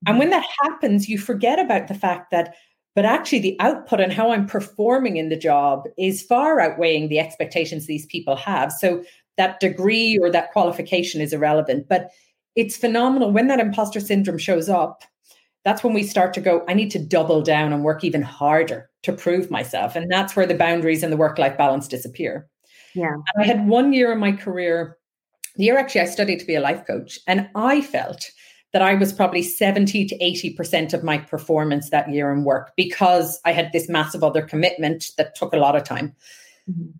and 0.07 0.19
when 0.19 0.29
that 0.31 0.45
happens 0.63 1.09
you 1.09 1.17
forget 1.17 1.59
about 1.59 1.89
the 1.89 1.95
fact 1.95 2.31
that 2.31 2.57
but 2.95 3.07
actually 3.07 3.39
the 3.39 3.57
output 3.61 4.01
and 4.01 4.13
how 4.13 4.33
i'm 4.33 4.45
performing 4.45 5.17
in 5.17 5.31
the 5.31 5.37
job 5.37 5.85
is 5.97 6.21
far 6.21 6.61
outweighing 6.61 7.09
the 7.09 7.21
expectations 7.21 7.87
these 7.87 8.05
people 8.07 8.37
have 8.37 8.71
so 8.71 9.03
that 9.43 9.59
degree 9.59 10.17
or 10.23 10.31
that 10.31 10.53
qualification 10.53 11.21
is 11.21 11.33
irrelevant. 11.33 11.89
But 11.89 12.11
it's 12.55 12.77
phenomenal 12.77 13.33
when 13.33 13.49
that 13.49 13.59
imposter 13.59 13.99
syndrome 13.99 14.39
shows 14.39 14.69
up. 14.69 15.03
That's 15.65 15.83
when 15.83 15.95
we 15.95 16.05
start 16.05 16.33
to 16.35 16.41
go, 16.41 16.65
I 16.69 16.75
need 16.75 16.91
to 16.93 16.99
double 16.99 17.43
down 17.43 17.73
and 17.73 17.83
work 17.85 18.05
even 18.05 18.23
harder 18.23 18.89
to 19.03 19.13
prove 19.13 19.51
myself. 19.51 19.97
And 19.97 20.11
that's 20.11 20.37
where 20.37 20.47
the 20.47 20.55
boundaries 20.55 21.03
and 21.03 21.13
the 21.13 21.17
work 21.17 21.39
life 21.39 21.59
balance 21.59 21.89
disappear. 21.89 22.49
Yeah. 22.95 23.15
And 23.15 23.25
I 23.39 23.45
had 23.45 23.67
one 23.67 23.93
year 23.93 24.13
in 24.13 24.19
my 24.19 24.33
career, 24.33 24.97
the 25.57 25.65
year 25.65 25.79
actually 25.79 26.03
I 26.03 26.07
studied 26.07 26.39
to 26.39 26.47
be 26.47 26.55
a 26.55 26.61
life 26.61 26.87
coach, 26.87 27.19
and 27.27 27.49
I 27.55 27.81
felt 27.81 28.31
that 28.73 28.83
I 28.83 28.95
was 28.95 29.13
probably 29.13 29.43
70 29.43 30.07
to 30.07 30.19
80% 30.19 30.95
of 30.95 31.05
my 31.05 31.19
performance 31.19 31.91
that 31.91 32.11
year 32.11 32.33
in 32.33 32.45
work 32.45 32.73
because 32.77 33.41
I 33.45 33.53
had 33.53 33.71
this 33.73 33.89
massive 33.89 34.25
other 34.25 34.43
commitment 34.43 35.11
that 35.17 35.35
took 35.35 35.53
a 35.53 35.59
lot 35.59 35.77
of 35.77 35.85
time. 35.85 36.15
Mm-hmm. 36.71 36.91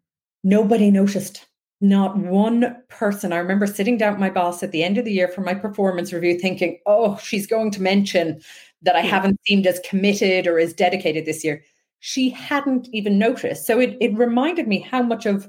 Nobody 0.45 0.91
noticed. 0.91 1.47
Not 1.83 2.17
one 2.17 2.77
person. 2.89 3.33
I 3.33 3.39
remember 3.39 3.67
sitting 3.67 3.99
down 3.99 4.13
with 4.13 4.21
my 4.21 4.31
boss 4.31 4.63
at 4.63 4.71
the 4.71 4.85
end 4.85 4.99
of 4.99 5.05
the 5.05 5.13
year 5.13 5.27
for 5.27 5.41
my 5.41 5.53
performance 5.53 6.13
review 6.13 6.39
thinking, 6.39 6.79
oh, 6.87 7.19
she's 7.19 7.47
going 7.47 7.73
to 7.73 7.83
mention 7.83 8.41
that 8.83 8.97
I 8.97 9.01
haven't 9.01 9.41
seemed 9.47 9.67
as 9.67 9.81
committed 9.81 10.47
or 10.47 10.61
as 10.61 10.73
dedicated 10.73 11.27
this 11.27 11.43
year. 11.43 11.63
She 11.99 12.31
hadn't 12.31 12.89
even 12.93 13.19
noticed. 13.19 13.67
So 13.67 13.81
it, 13.81 13.97
it 14.01 14.17
reminded 14.17 14.69
me 14.69 14.79
how 14.81 15.03
much 15.03 15.27
of 15.27 15.49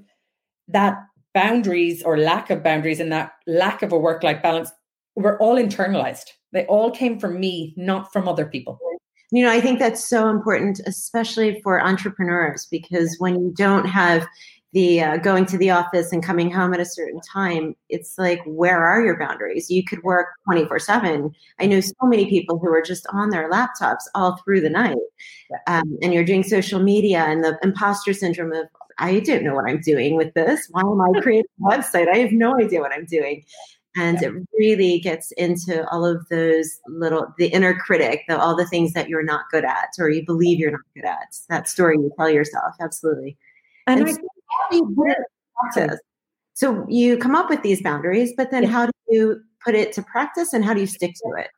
that 0.67 0.97
boundaries 1.35 2.01
or 2.01 2.17
lack 2.17 2.49
of 2.49 2.63
boundaries 2.63 2.99
and 2.99 3.11
that 3.11 3.33
lack 3.47 3.83
of 3.83 3.91
a 3.91 3.97
work 3.97 4.23
life 4.23 4.41
balance 4.41 4.71
were 5.15 5.39
all 5.39 5.55
internalized. 5.55 6.31
They 6.51 6.65
all 6.65 6.89
came 6.89 7.19
from 7.19 7.39
me, 7.39 7.75
not 7.77 8.11
from 8.11 8.27
other 8.27 8.45
people. 8.45 8.79
You 9.31 9.43
know, 9.43 9.51
I 9.51 9.61
think 9.61 9.79
that's 9.79 10.07
so 10.07 10.29
important, 10.29 10.79
especially 10.85 11.59
for 11.61 11.83
entrepreneurs, 11.83 12.67
because 12.69 13.15
when 13.19 13.35
you 13.39 13.51
don't 13.55 13.85
have 13.85 14.27
the 14.73 15.01
uh, 15.01 15.17
going 15.17 15.45
to 15.45 15.57
the 15.57 15.69
office 15.69 16.11
and 16.11 16.23
coming 16.23 16.51
home 16.51 16.73
at 16.73 16.79
a 16.79 16.85
certain 16.85 17.21
time, 17.21 17.75
it's 17.89 18.17
like, 18.17 18.41
where 18.45 18.83
are 18.83 19.05
your 19.05 19.17
boundaries? 19.17 19.69
You 19.69 19.83
could 19.83 20.01
work 20.03 20.29
24 20.45 20.79
7. 20.79 21.31
I 21.59 21.65
know 21.67 21.79
so 21.79 21.93
many 22.01 22.27
people 22.27 22.57
who 22.57 22.73
are 22.73 22.81
just 22.81 23.05
on 23.13 23.29
their 23.29 23.49
laptops 23.49 24.01
all 24.15 24.37
through 24.37 24.61
the 24.61 24.71
night. 24.71 24.97
Um, 25.67 25.97
and 26.01 26.11
you're 26.11 26.25
doing 26.25 26.43
social 26.43 26.79
media 26.79 27.19
and 27.19 27.43
the 27.43 27.57
imposter 27.61 28.13
syndrome 28.13 28.51
of, 28.51 28.65
I 28.97 29.19
don't 29.19 29.43
know 29.43 29.53
what 29.53 29.69
I'm 29.69 29.81
doing 29.81 30.17
with 30.17 30.33
this. 30.33 30.67
Why 30.71 30.81
am 30.81 30.99
I 31.01 31.19
creating 31.21 31.45
a 31.61 31.63
website? 31.63 32.07
I 32.09 32.17
have 32.17 32.31
no 32.31 32.55
idea 32.59 32.81
what 32.81 32.93
I'm 32.93 33.05
doing. 33.05 33.45
And 33.95 34.17
yeah. 34.21 34.29
it 34.29 34.33
really 34.57 34.99
gets 34.99 35.31
into 35.33 35.87
all 35.89 36.03
of 36.03 36.27
those 36.29 36.79
little, 36.87 37.27
the 37.37 37.47
inner 37.47 37.75
critic, 37.75 38.23
the, 38.27 38.39
all 38.39 38.55
the 38.55 38.65
things 38.65 38.93
that 38.93 39.07
you're 39.07 39.23
not 39.23 39.45
good 39.51 39.65
at 39.65 39.89
or 39.99 40.09
you 40.09 40.25
believe 40.25 40.57
you're 40.57 40.71
not 40.71 40.81
good 40.95 41.05
at. 41.05 41.37
That 41.49 41.69
story 41.69 41.97
you 41.97 42.11
tell 42.17 42.29
yourself. 42.29 42.73
Absolutely. 42.81 43.37
And, 43.85 44.07
and 44.07 44.09
I, 44.09 44.13
so 44.71 44.93
process. 45.59 45.99
So 46.53 46.85
you 46.87 47.17
come 47.17 47.35
up 47.35 47.49
with 47.49 47.63
these 47.63 47.81
boundaries, 47.81 48.33
but 48.35 48.51
then 48.51 48.63
yeah. 48.63 48.69
how 48.69 48.85
do 48.85 48.91
you 49.09 49.41
put 49.63 49.75
it 49.75 49.91
to 49.93 50.03
practice 50.03 50.53
and 50.53 50.63
how 50.63 50.73
do 50.73 50.81
you 50.81 50.87
stick 50.87 51.13
to 51.15 51.33
it? 51.39 51.49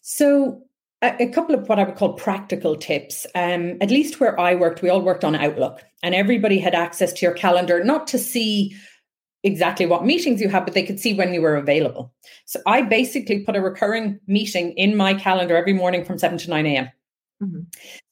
So 0.00 0.62
a, 1.02 1.24
a 1.24 1.28
couple 1.28 1.54
of 1.54 1.68
what 1.68 1.78
I 1.78 1.84
would 1.84 1.96
call 1.96 2.14
practical 2.14 2.76
tips. 2.76 3.26
Um, 3.34 3.76
at 3.80 3.90
least 3.90 4.20
where 4.20 4.38
I 4.38 4.54
worked, 4.54 4.82
we 4.82 4.88
all 4.88 5.02
worked 5.02 5.24
on 5.24 5.34
Outlook, 5.34 5.82
and 6.02 6.14
everybody 6.14 6.58
had 6.58 6.74
access 6.74 7.12
to 7.14 7.26
your 7.26 7.34
calendar, 7.34 7.84
not 7.84 8.06
to 8.08 8.18
see 8.18 8.74
exactly 9.44 9.86
what 9.86 10.06
meetings 10.06 10.40
you 10.40 10.48
had, 10.48 10.64
but 10.64 10.74
they 10.74 10.84
could 10.84 11.00
see 11.00 11.14
when 11.14 11.34
you 11.34 11.42
were 11.42 11.56
available. 11.56 12.12
So 12.44 12.60
I 12.66 12.82
basically 12.82 13.40
put 13.40 13.56
a 13.56 13.60
recurring 13.60 14.20
meeting 14.26 14.72
in 14.72 14.96
my 14.96 15.14
calendar 15.14 15.56
every 15.56 15.72
morning 15.72 16.04
from 16.04 16.18
7 16.18 16.38
to 16.38 16.50
9 16.50 16.66
a.m. 16.66 16.88
Mm-hmm. 17.42 17.60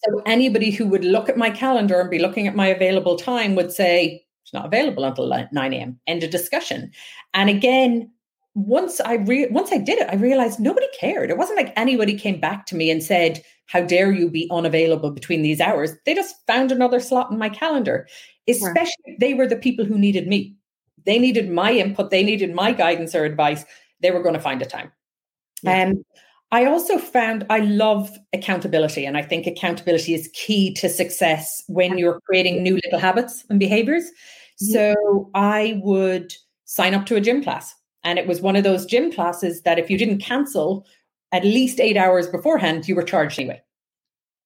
So 0.05 0.23
anybody 0.27 0.71
who 0.71 0.87
would 0.87 1.05
look 1.05 1.29
at 1.29 1.37
my 1.37 1.51
calendar 1.51 2.01
and 2.01 2.11
be 2.11 2.19
looking 2.19 2.47
at 2.47 2.57
my 2.57 2.69
available 2.69 3.17
time 3.17 3.55
would 3.55 3.73
say, 3.73 4.25
it's 4.43 4.55
not 4.55 4.67
available 4.67 5.05
until 5.05 5.29
9 5.29 5.73
a.m. 5.73 6.01
End 6.07 6.25
of 6.25 6.31
discussion. 6.31 6.91
And 7.35 7.51
again, 7.51 8.11
once 8.55 9.01
I 9.01 9.15
re- 9.15 9.49
once 9.51 9.73
I 9.73 9.79
did 9.79 9.99
it, 9.99 10.09
I 10.11 10.17
realized 10.17 10.59
nobody 10.59 10.87
cared. 10.99 11.31
It 11.31 11.39
wasn't 11.39 11.59
like 11.59 11.73
anybody 11.77 12.19
came 12.19 12.41
back 12.41 12.67
to 12.67 12.77
me 12.77 12.91
and 12.91 13.03
said, 13.03 13.45
"How 13.67 13.83
dare 13.83 14.11
you 14.11 14.29
be 14.29 14.49
unavailable 14.51 15.13
between 15.13 15.43
these 15.43 15.61
hours?" 15.61 15.93
They 16.05 16.15
just 16.15 16.35
found 16.47 16.73
another 16.73 16.99
slot 16.99 17.31
in 17.31 17.39
my 17.39 17.49
calendar. 17.49 18.09
Especially 18.49 19.17
they 19.21 19.35
were 19.35 19.47
the 19.47 19.57
people 19.57 19.85
who 19.85 19.99
needed 19.99 20.27
me. 20.27 20.57
They 21.07 21.19
needed 21.19 21.51
my 21.51 21.73
input. 21.73 22.11
They 22.11 22.25
needed 22.25 22.55
my 22.55 22.73
guidance 22.73 23.15
or 23.15 23.25
advice. 23.25 23.65
They 24.01 24.11
were 24.11 24.23
going 24.23 24.35
to 24.35 24.41
find 24.41 24.61
a 24.63 24.67
time. 24.67 24.91
And 25.65 25.99
um, 25.99 26.05
I 26.53 26.65
also 26.65 26.99
found 26.99 27.47
I 27.49 27.61
love 27.61 28.11
accountability, 28.33 29.05
and 29.07 29.17
I 29.17 29.23
think 29.23 29.47
accountability 29.47 30.15
is 30.15 30.31
key 30.33 30.75
to 30.75 30.89
success 30.89 31.63
when 31.69 31.97
you're 31.97 32.21
creating 32.23 32.63
new 32.63 32.75
little 32.85 32.99
habits 32.99 33.45
and 33.49 33.61
behaviors. 33.61 34.11
So 34.57 35.31
I 35.35 35.81
would 35.83 36.35
sign 36.65 36.93
up 36.93 37.07
to 37.07 37.17
a 37.17 37.21
gym 37.21 37.43
class, 37.43 37.75
and 38.05 38.19
it 38.19 38.27
was 38.27 38.41
one 38.41 38.57
of 38.57 38.65
those 38.65 38.85
gym 38.85 39.13
classes 39.13 39.63
that 39.63 39.79
if 39.79 39.89
you 39.89 39.97
didn't 39.97 40.19
cancel 40.19 40.87
at 41.33 41.45
least 41.45 41.81
eight 41.81 41.97
hours 41.97 42.27
beforehand, 42.27 42.89
you 42.89 42.95
were 42.95 43.03
charged 43.03 43.39
anyway. 43.39 43.63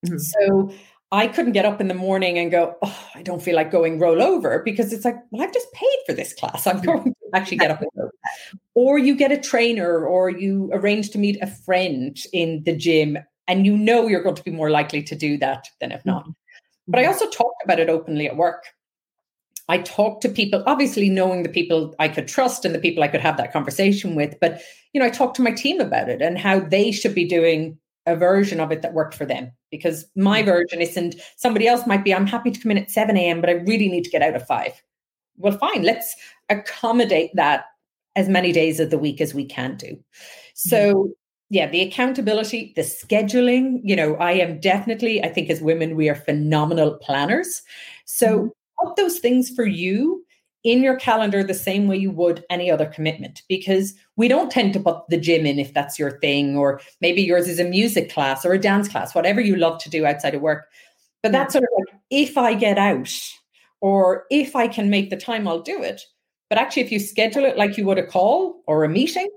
Mm-hmm. 0.07 0.19
So 0.19 0.73
I 1.15 1.29
couldn't 1.29 1.53
get 1.53 1.65
up 1.65 1.81
in 1.81 1.87
the 1.87 1.95
morning 1.95 2.39
and 2.39 2.51
go, 2.51 2.75
oh, 2.83 3.09
I 3.15 3.23
don't 3.23 3.41
feel 3.41 3.55
like 3.55 3.71
going 3.71 4.01
roll 4.01 4.21
over 4.21 4.61
because 4.65 4.93
it's 4.93 5.05
like, 5.05 5.15
well, 5.31 5.43
I've 5.43 5.55
just 5.55 5.73
paid 5.73 5.99
for 6.07 6.13
this 6.13 6.33
class. 6.33 6.67
I'm 6.67 6.81
going 6.81 7.05
to 7.05 7.15
actually 7.33 7.59
get 7.59 7.71
up 7.71 7.81
and 7.81 7.91
go. 7.97 8.11
Or 8.75 8.99
you 8.99 9.15
get 9.15 9.31
a 9.31 9.39
trainer 9.39 10.05
or 10.05 10.29
you 10.29 10.71
arrange 10.73 11.11
to 11.11 11.19
meet 11.19 11.39
a 11.41 11.47
friend 11.47 12.19
in 12.33 12.65
the 12.65 12.75
gym 12.75 13.17
and 13.47 13.65
you 13.65 13.77
know 13.77 14.09
you're 14.09 14.25
going 14.25 14.35
to 14.35 14.43
be 14.43 14.51
more 14.51 14.71
likely 14.71 15.05
to 15.05 15.15
do 15.15 15.39
that 15.39 15.69
than 15.81 15.93
if 15.93 16.05
not. 16.05 16.23
Mm-hmm. 16.23 16.33
But 16.89 16.99
I 16.99 17.05
mm-hmm. 17.05 17.13
also 17.13 17.31
talked 17.31 17.63
about 17.63 17.79
it 17.79 17.89
openly 17.89 18.27
at 18.27 18.37
work. 18.37 18.65
I 19.69 19.79
talked 19.79 20.23
to 20.23 20.29
people, 20.29 20.65
obviously 20.67 21.09
knowing 21.09 21.45
the 21.45 21.49
people 21.49 21.95
I 22.01 22.09
could 22.09 22.27
trust 22.27 22.65
and 22.65 22.75
the 22.75 22.81
people 22.81 23.05
I 23.05 23.09
could 23.09 23.21
have 23.21 23.37
that 23.37 23.53
conversation 23.53 24.17
with. 24.17 24.35
But, 24.41 24.63
you 24.93 24.99
know, 24.99 25.07
I 25.07 25.11
talked 25.11 25.37
to 25.37 25.43
my 25.43 25.53
team 25.53 25.81
about 25.81 26.09
it 26.09 26.21
and 26.21 26.37
how 26.37 26.59
they 26.59 26.91
should 26.91 27.15
be 27.15 27.25
doing 27.25 27.79
a 28.05 28.17
version 28.17 28.59
of 28.59 28.73
it 28.73 28.83
that 28.83 28.95
worked 28.95 29.15
for 29.15 29.25
them 29.25 29.53
because 29.77 30.07
my 30.15 30.43
mm. 30.43 30.47
version 30.47 30.81
isn't 30.81 31.17
somebody 31.37 31.67
else 31.67 31.87
might 31.87 32.05
be 32.05 32.15
i'm 32.15 32.27
happy 32.27 32.51
to 32.51 32.61
come 32.61 32.71
in 32.71 32.79
at 32.79 32.91
7 32.91 33.17
a.m 33.17 33.41
but 33.41 33.51
i 33.51 33.55
really 33.55 33.89
need 33.89 34.05
to 34.05 34.11
get 34.11 34.23
out 34.23 34.35
at 34.35 34.47
5 34.47 34.83
well 35.37 35.59
fine 35.59 35.83
let's 35.83 36.15
accommodate 36.49 37.31
that 37.35 37.65
as 38.17 38.29
many 38.29 38.53
days 38.53 38.79
of 38.79 38.91
the 38.91 38.99
week 38.99 39.21
as 39.21 39.35
we 39.35 39.45
can 39.45 39.77
do 39.77 39.99
so 40.55 40.95
mm. 40.95 41.11
yeah 41.51 41.69
the 41.69 41.83
accountability 41.83 42.73
the 42.77 42.83
scheduling 42.83 43.81
you 43.83 43.97
know 43.97 44.15
i 44.17 44.33
am 44.33 44.61
definitely 44.61 45.23
i 45.23 45.29
think 45.29 45.51
as 45.51 45.61
women 45.61 45.97
we 45.97 46.09
are 46.09 46.15
phenomenal 46.15 46.97
planners 46.99 47.63
so 48.05 48.39
mm. 48.39 48.51
put 48.81 48.97
those 48.97 49.19
things 49.19 49.51
for 49.51 49.65
you 49.65 50.24
in 50.65 50.83
your 50.83 50.97
calendar 50.97 51.45
the 51.45 51.55
same 51.55 51.87
way 51.87 51.97
you 51.97 52.11
would 52.11 52.43
any 52.49 52.71
other 52.71 52.87
commitment 52.87 53.43
because 53.49 53.95
we 54.17 54.29
don't 54.29 54.51
tend 54.51 54.73
to 54.73 54.81
put 54.81 55.07
the 55.11 55.19
gym 55.19 55.45
in 55.45 55.59
if 55.59 55.75
that's 55.75 55.99
your 55.99 56.19
thing 56.19 56.57
or 56.57 56.81
maybe 57.03 57.23
yours 57.23 57.47
is 57.47 57.61
a 57.61 57.65
music 57.65 58.11
class 58.11 58.45
or 58.45 58.55
a 58.55 58.59
dance 58.59 58.89
class 58.89 59.15
whatever 59.15 59.41
you 59.41 59.55
love 59.57 59.79
to 59.83 59.91
do 59.91 60.07
outside 60.07 60.35
of 60.35 60.41
work. 60.41 60.67
But 61.23 61.33
that's 61.33 61.53
sort 61.53 61.65
of 61.65 61.71
like 61.79 62.01
if 62.11 62.37
i 62.37 62.55
get 62.55 62.79
out 62.79 63.13
or 63.81 64.25
if 64.31 64.57
i 64.57 64.67
can 64.67 64.91
make 64.91 65.11
the 65.11 65.17
time 65.17 65.47
i'll 65.47 65.63
do 65.63 65.83
it. 65.83 66.01
But 66.49 66.59
actually 66.59 66.83
if 66.83 66.93
you 66.93 66.99
schedule 66.99 67.45
it 67.45 67.59
like 67.59 67.77
you 67.77 67.85
would 67.85 67.99
a 67.99 68.07
call 68.07 68.63
or 68.67 68.85
a 68.85 68.89
meeting 68.89 69.29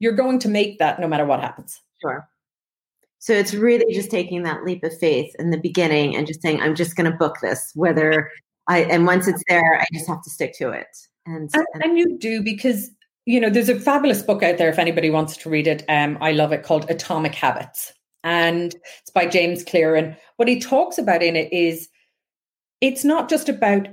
you're 0.00 0.12
going 0.12 0.38
to 0.40 0.48
make 0.48 0.78
that 0.78 1.00
no 1.00 1.08
matter 1.08 1.24
what 1.24 1.40
happens. 1.40 1.80
Sure. 2.02 2.28
So 3.18 3.32
it's 3.32 3.54
really 3.54 3.94
just 3.94 4.10
taking 4.10 4.42
that 4.42 4.62
leap 4.62 4.84
of 4.84 4.96
faith 4.98 5.34
in 5.38 5.50
the 5.50 5.58
beginning 5.58 6.16
and 6.16 6.26
just 6.26 6.42
saying 6.42 6.60
i'm 6.60 6.74
just 6.74 6.96
going 6.96 7.10
to 7.10 7.16
book 7.16 7.36
this 7.40 7.70
whether 7.74 8.30
I 8.68 8.82
and 8.82 9.06
once 9.06 9.28
it's 9.28 9.42
there, 9.48 9.80
I 9.80 9.86
just 9.92 10.08
have 10.08 10.22
to 10.22 10.30
stick 10.30 10.54
to 10.58 10.70
it. 10.70 10.88
And, 11.26 11.50
and, 11.54 11.66
and 11.82 11.98
you 11.98 12.18
do 12.18 12.42
because 12.42 12.90
you 13.24 13.40
know 13.40 13.50
there's 13.50 13.68
a 13.68 13.78
fabulous 13.78 14.22
book 14.22 14.42
out 14.42 14.58
there 14.58 14.68
if 14.68 14.78
anybody 14.78 15.10
wants 15.10 15.36
to 15.38 15.50
read 15.50 15.66
it. 15.66 15.84
Um, 15.88 16.18
I 16.20 16.32
love 16.32 16.52
it 16.52 16.62
called 16.62 16.90
Atomic 16.90 17.34
Habits, 17.34 17.92
and 18.24 18.74
it's 19.00 19.10
by 19.10 19.26
James 19.26 19.64
Clear. 19.64 19.94
And 19.94 20.16
what 20.36 20.48
he 20.48 20.60
talks 20.60 20.98
about 20.98 21.22
in 21.22 21.36
it 21.36 21.52
is 21.52 21.88
it's 22.80 23.04
not 23.04 23.28
just 23.28 23.48
about 23.48 23.88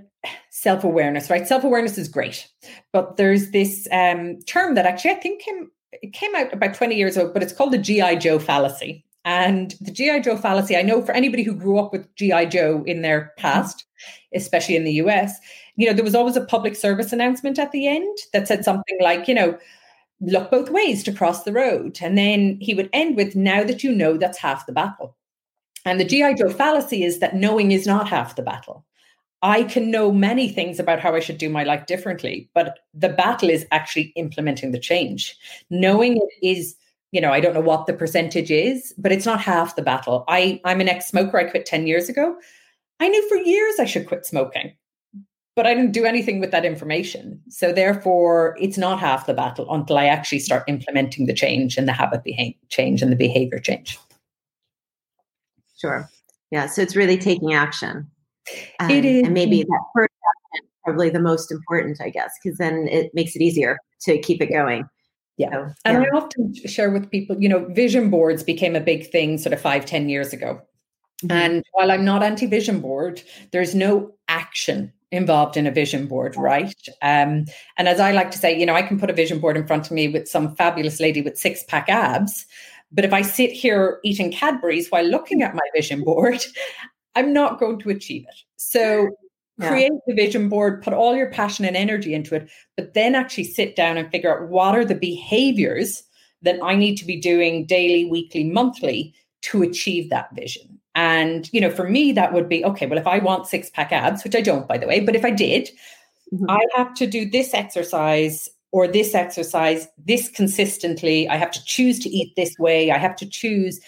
self 0.49 0.83
awareness, 0.83 1.29
right? 1.29 1.47
Self 1.47 1.63
awareness 1.63 1.97
is 1.97 2.07
great, 2.07 2.47
but 2.91 3.17
there's 3.17 3.51
this 3.51 3.87
um, 3.91 4.39
term 4.41 4.75
that 4.75 4.85
actually 4.85 5.11
I 5.11 5.15
think 5.15 5.41
came 5.41 5.69
it 6.01 6.13
came 6.13 6.35
out 6.35 6.51
about 6.51 6.73
20 6.73 6.95
years 6.95 7.17
ago, 7.17 7.31
but 7.31 7.43
it's 7.43 7.53
called 7.53 7.71
the 7.71 7.77
GI 7.77 8.17
Joe 8.17 8.39
fallacy. 8.39 9.05
And 9.25 9.73
the 9.79 9.91
GI 9.91 10.21
Joe 10.21 10.35
fallacy, 10.35 10.75
I 10.75 10.81
know 10.81 11.01
for 11.01 11.13
anybody 11.13 11.43
who 11.43 11.53
grew 11.53 11.79
up 11.79 11.93
with 11.93 12.13
GI 12.15 12.47
Joe 12.47 12.83
in 12.85 13.01
their 13.01 13.31
past, 13.37 13.85
especially 14.33 14.75
in 14.75 14.83
the 14.83 14.93
US, 14.93 15.39
you 15.75 15.87
know, 15.87 15.93
there 15.93 16.03
was 16.03 16.15
always 16.15 16.35
a 16.35 16.45
public 16.45 16.75
service 16.75 17.13
announcement 17.13 17.59
at 17.59 17.71
the 17.71 17.87
end 17.87 18.17
that 18.31 18.47
said 18.47 18.63
something 18.63 18.97
like, 19.01 19.27
you 19.27 19.33
know, 19.33 19.57
look 20.21 20.49
both 20.51 20.69
ways 20.69 21.03
to 21.03 21.11
cross 21.11 21.43
the 21.43 21.51
road. 21.51 21.97
And 22.01 22.17
then 22.17 22.57
he 22.61 22.73
would 22.73 22.89
end 22.93 23.15
with, 23.15 23.35
now 23.35 23.63
that 23.63 23.83
you 23.83 23.91
know, 23.91 24.17
that's 24.17 24.37
half 24.37 24.65
the 24.65 24.71
battle. 24.71 25.15
And 25.85 25.99
the 25.99 26.05
GI 26.05 26.35
Joe 26.35 26.49
fallacy 26.49 27.03
is 27.03 27.19
that 27.19 27.35
knowing 27.35 27.71
is 27.71 27.85
not 27.85 28.07
half 28.07 28.35
the 28.35 28.41
battle. 28.41 28.85
I 29.41 29.63
can 29.63 29.91
know 29.91 30.09
many 30.09 30.47
things 30.47 30.79
about 30.79 31.01
how 31.01 31.13
I 31.13 31.19
should 31.19 31.37
do 31.37 31.49
my 31.49 31.65
life 31.65 31.85
differently, 31.85 32.49
but 32.53 32.79
the 32.93 33.09
battle 33.09 33.49
is 33.49 33.67
actually 33.71 34.13
implementing 34.15 34.71
the 34.71 34.79
change. 34.79 35.35
Knowing 35.69 36.15
it 36.15 36.29
is 36.41 36.75
you 37.13 37.21
know, 37.21 37.31
I 37.31 37.39
don't 37.39 37.53
know 37.53 37.61
what 37.61 37.85
the 37.85 37.93
percentage 37.93 38.49
is, 38.49 38.91
but 38.97 39.11
it's 39.11 39.25
not 39.25 39.39
half 39.39 39.75
the 39.75 39.83
battle. 39.83 40.25
I, 40.27 40.59
I'm 40.65 40.81
an 40.81 40.89
ex 40.89 41.07
smoker. 41.07 41.37
I 41.37 41.43
quit 41.43 41.67
10 41.67 41.85
years 41.85 42.09
ago. 42.09 42.35
I 42.99 43.07
knew 43.09 43.29
for 43.29 43.37
years 43.37 43.75
I 43.79 43.85
should 43.85 44.07
quit 44.07 44.25
smoking, 44.25 44.73
but 45.55 45.67
I 45.67 45.73
didn't 45.73 45.91
do 45.91 46.05
anything 46.05 46.39
with 46.39 46.51
that 46.51 46.65
information. 46.65 47.41
So 47.49 47.73
therefore, 47.73 48.55
it's 48.59 48.77
not 48.77 48.99
half 48.99 49.25
the 49.25 49.33
battle 49.33 49.67
until 49.73 49.97
I 49.97 50.05
actually 50.05 50.39
start 50.39 50.63
implementing 50.67 51.25
the 51.25 51.33
change 51.33 51.77
and 51.77 51.87
the 51.87 51.93
habit 51.93 52.21
change 52.69 53.01
and 53.01 53.11
the 53.11 53.15
behavior 53.15 53.59
change. 53.59 53.99
Sure. 55.79 56.09
Yeah. 56.51 56.67
So 56.67 56.81
it's 56.81 56.95
really 56.95 57.17
taking 57.17 57.53
action. 57.53 58.09
Um, 58.79 58.89
it 58.89 59.05
is. 59.05 59.25
And 59.25 59.33
maybe 59.33 59.63
that 59.63 59.83
first 59.95 60.13
action 60.13 60.65
is 60.65 60.69
probably 60.83 61.09
the 61.09 61.19
most 61.19 61.51
important, 61.51 61.99
I 62.01 62.09
guess, 62.09 62.31
because 62.41 62.57
then 62.57 62.87
it 62.87 63.11
makes 63.13 63.35
it 63.35 63.41
easier 63.41 63.77
to 64.01 64.17
keep 64.19 64.41
it 64.41 64.51
going. 64.51 64.87
Yeah. 65.37 65.51
So, 65.51 65.73
and 65.85 65.97
I 65.97 66.05
often 66.15 66.53
share 66.67 66.91
with 66.91 67.09
people, 67.09 67.35
you 67.41 67.49
know, 67.49 67.65
vision 67.69 68.09
boards 68.09 68.43
became 68.43 68.75
a 68.75 68.79
big 68.79 69.09
thing 69.09 69.37
sort 69.37 69.51
of 69.53 69.59
five, 69.59 69.85
ten 69.85 70.09
years 70.09 70.31
ago. 70.31 70.61
Mm-hmm. 71.23 71.31
And 71.31 71.63
while 71.71 71.91
I'm 71.91 72.05
not 72.05 72.23
anti 72.23 72.45
vision 72.45 72.79
board, 72.79 73.21
there's 73.51 73.73
no 73.73 74.13
action 74.27 74.91
involved 75.11 75.55
in 75.55 75.67
a 75.67 75.71
vision 75.71 76.07
board, 76.07 76.35
right? 76.35 76.75
Um, 77.01 77.45
and 77.77 77.87
as 77.87 77.99
I 77.99 78.11
like 78.11 78.31
to 78.31 78.37
say, 78.37 78.57
you 78.57 78.65
know, 78.65 78.73
I 78.73 78.81
can 78.81 78.99
put 78.99 79.11
a 79.11 79.13
vision 79.13 79.39
board 79.39 79.55
in 79.55 79.67
front 79.67 79.85
of 79.85 79.91
me 79.91 80.07
with 80.07 80.27
some 80.27 80.55
fabulous 80.55 80.99
lady 80.99 81.21
with 81.21 81.37
six 81.37 81.63
pack 81.63 81.87
abs. 81.87 82.45
But 82.91 83.05
if 83.05 83.13
I 83.13 83.21
sit 83.21 83.51
here 83.51 83.99
eating 84.03 84.31
Cadbury's 84.31 84.89
while 84.89 85.05
looking 85.05 85.41
at 85.41 85.55
my 85.55 85.61
vision 85.75 86.03
board, 86.03 86.43
I'm 87.15 87.31
not 87.31 87.59
going 87.59 87.79
to 87.79 87.89
achieve 87.89 88.25
it. 88.27 88.35
So 88.55 89.09
yeah. 89.59 89.69
create 89.69 89.91
the 90.07 90.15
vision 90.15 90.49
board, 90.49 90.81
put 90.81 90.93
all 90.93 91.15
your 91.15 91.29
passion 91.29 91.65
and 91.65 91.77
energy 91.77 92.13
into 92.13 92.35
it, 92.35 92.49
but 92.75 92.95
then 92.95 93.13
actually 93.13 93.45
sit 93.45 93.75
down 93.75 93.97
and 93.97 94.09
figure 94.09 94.35
out 94.35 94.49
what 94.49 94.75
are 94.75 94.85
the 94.85 94.95
behaviors 94.95 96.03
that 96.41 96.59
I 96.63 96.75
need 96.75 96.95
to 96.97 97.05
be 97.05 97.21
doing 97.21 97.65
daily, 97.67 98.05
weekly, 98.05 98.43
monthly 98.45 99.13
to 99.41 99.61
achieve 99.61 100.09
that 100.09 100.33
vision. 100.33 100.79
And, 100.95 101.49
you 101.51 101.59
know, 101.59 101.71
for 101.71 101.89
me, 101.89 102.11
that 102.11 102.33
would 102.33 102.47
be 102.47 102.63
okay, 102.65 102.85
well, 102.85 102.99
if 102.99 103.07
I 103.07 103.19
want 103.19 103.47
six 103.47 103.69
pack 103.69 103.91
abs, 103.91 104.23
which 104.23 104.35
I 104.35 104.41
don't, 104.41 104.67
by 104.67 104.77
the 104.77 104.87
way, 104.87 104.99
but 104.99 105.15
if 105.15 105.25
I 105.25 105.31
did, 105.31 105.71
mm-hmm. 106.31 106.49
I 106.49 106.59
have 106.75 106.93
to 106.95 107.07
do 107.07 107.29
this 107.29 107.53
exercise 107.53 108.49
or 108.71 108.87
this 108.87 109.15
exercise 109.15 109.87
this 110.03 110.29
consistently. 110.29 111.29
I 111.29 111.37
have 111.37 111.51
to 111.51 111.63
choose 111.63 111.99
to 111.99 112.09
eat 112.09 112.35
this 112.35 112.57
way. 112.59 112.91
I 112.91 112.97
have 112.97 113.15
to 113.17 113.29
choose. 113.29 113.79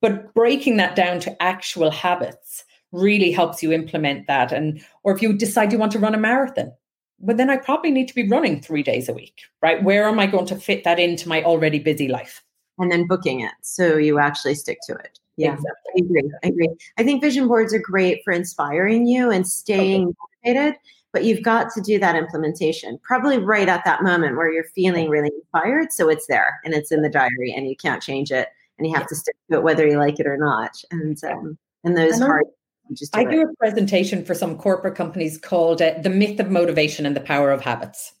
But 0.00 0.34
breaking 0.34 0.76
that 0.76 0.96
down 0.96 1.20
to 1.20 1.42
actual 1.42 1.90
habits 1.90 2.64
really 2.92 3.30
helps 3.30 3.62
you 3.62 3.72
implement 3.72 4.26
that. 4.26 4.52
And, 4.52 4.84
or 5.04 5.14
if 5.14 5.22
you 5.22 5.32
decide 5.32 5.72
you 5.72 5.78
want 5.78 5.92
to 5.92 5.98
run 5.98 6.14
a 6.14 6.18
marathon, 6.18 6.72
well, 7.20 7.36
then 7.36 7.50
I 7.50 7.56
probably 7.56 7.90
need 7.90 8.08
to 8.08 8.14
be 8.14 8.28
running 8.28 8.60
three 8.60 8.82
days 8.82 9.08
a 9.08 9.12
week, 9.12 9.42
right? 9.62 9.82
Where 9.82 10.04
am 10.04 10.18
I 10.20 10.26
going 10.26 10.46
to 10.46 10.56
fit 10.56 10.84
that 10.84 10.98
into 10.98 11.28
my 11.28 11.42
already 11.42 11.78
busy 11.78 12.08
life? 12.08 12.42
And 12.78 12.92
then 12.92 13.08
booking 13.08 13.40
it 13.40 13.52
so 13.62 13.96
you 13.96 14.18
actually 14.18 14.54
stick 14.54 14.78
to 14.86 14.94
it. 14.94 15.18
Yeah, 15.38 15.54
exactly. 15.54 15.92
I 15.96 16.04
agree. 16.04 16.32
I 16.44 16.48
agree. 16.48 16.68
I 16.98 17.04
think 17.04 17.22
vision 17.22 17.48
boards 17.48 17.72
are 17.72 17.78
great 17.78 18.22
for 18.24 18.32
inspiring 18.32 19.06
you 19.06 19.30
and 19.30 19.46
staying 19.46 20.08
okay. 20.08 20.16
motivated, 20.44 20.80
but 21.12 21.24
you've 21.24 21.42
got 21.42 21.72
to 21.74 21.80
do 21.80 21.98
that 22.00 22.16
implementation 22.16 22.98
probably 23.02 23.38
right 23.38 23.68
at 23.68 23.84
that 23.84 24.02
moment 24.02 24.36
where 24.36 24.52
you're 24.52 24.64
feeling 24.64 25.08
really 25.08 25.30
inspired. 25.34 25.92
So 25.92 26.08
it's 26.08 26.26
there 26.26 26.60
and 26.64 26.74
it's 26.74 26.90
in 26.90 27.02
the 27.02 27.08
diary 27.08 27.54
and 27.56 27.68
you 27.68 27.76
can't 27.76 28.02
change 28.02 28.32
it 28.32 28.48
and 28.78 28.86
you 28.86 28.94
have 28.94 29.06
to 29.06 29.14
stick 29.14 29.36
to 29.50 29.58
it 29.58 29.62
whether 29.62 29.86
you 29.86 29.96
like 29.96 30.18
it 30.18 30.26
or 30.26 30.36
not. 30.36 30.82
And 30.90 31.16
um, 31.24 31.56
and 31.84 31.96
those 31.96 32.14
and 32.14 32.24
hard 32.24 32.44
just 32.92 33.12
do 33.12 33.20
I 33.20 33.22
it. 33.22 33.30
do 33.30 33.42
a 33.42 33.56
presentation 33.56 34.24
for 34.24 34.34
some 34.34 34.56
corporate 34.56 34.94
companies 34.94 35.38
called 35.38 35.82
uh, 35.82 35.94
The 36.02 36.10
Myth 36.10 36.40
of 36.40 36.50
Motivation 36.50 37.06
and 37.06 37.14
the 37.14 37.20
Power 37.20 37.50
of 37.50 37.60
Habits. 37.60 38.14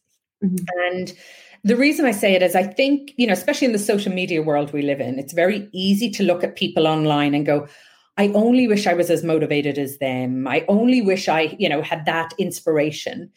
Mm-hmm. 0.44 0.64
And 0.92 1.12
the 1.64 1.76
reason 1.76 2.04
I 2.04 2.12
say 2.12 2.34
it 2.34 2.42
is 2.42 2.54
I 2.54 2.62
think, 2.62 3.12
you 3.16 3.26
know, 3.26 3.32
especially 3.32 3.66
in 3.66 3.72
the 3.72 3.78
social 3.78 4.12
media 4.12 4.42
world 4.42 4.72
we 4.72 4.82
live 4.82 5.00
in, 5.00 5.18
it's 5.18 5.32
very 5.32 5.68
easy 5.72 6.10
to 6.12 6.22
look 6.22 6.44
at 6.44 6.56
people 6.56 6.86
online 6.86 7.34
and 7.34 7.46
go, 7.46 7.66
I 8.16 8.28
only 8.28 8.66
wish 8.66 8.86
I 8.86 8.94
was 8.94 9.10
as 9.10 9.22
motivated 9.22 9.78
as 9.78 9.98
them. 9.98 10.46
I 10.48 10.64
only 10.68 11.00
wish 11.00 11.28
I, 11.28 11.56
you 11.58 11.68
know, 11.68 11.82
had 11.82 12.04
that 12.06 12.32
inspiration. 12.38 13.30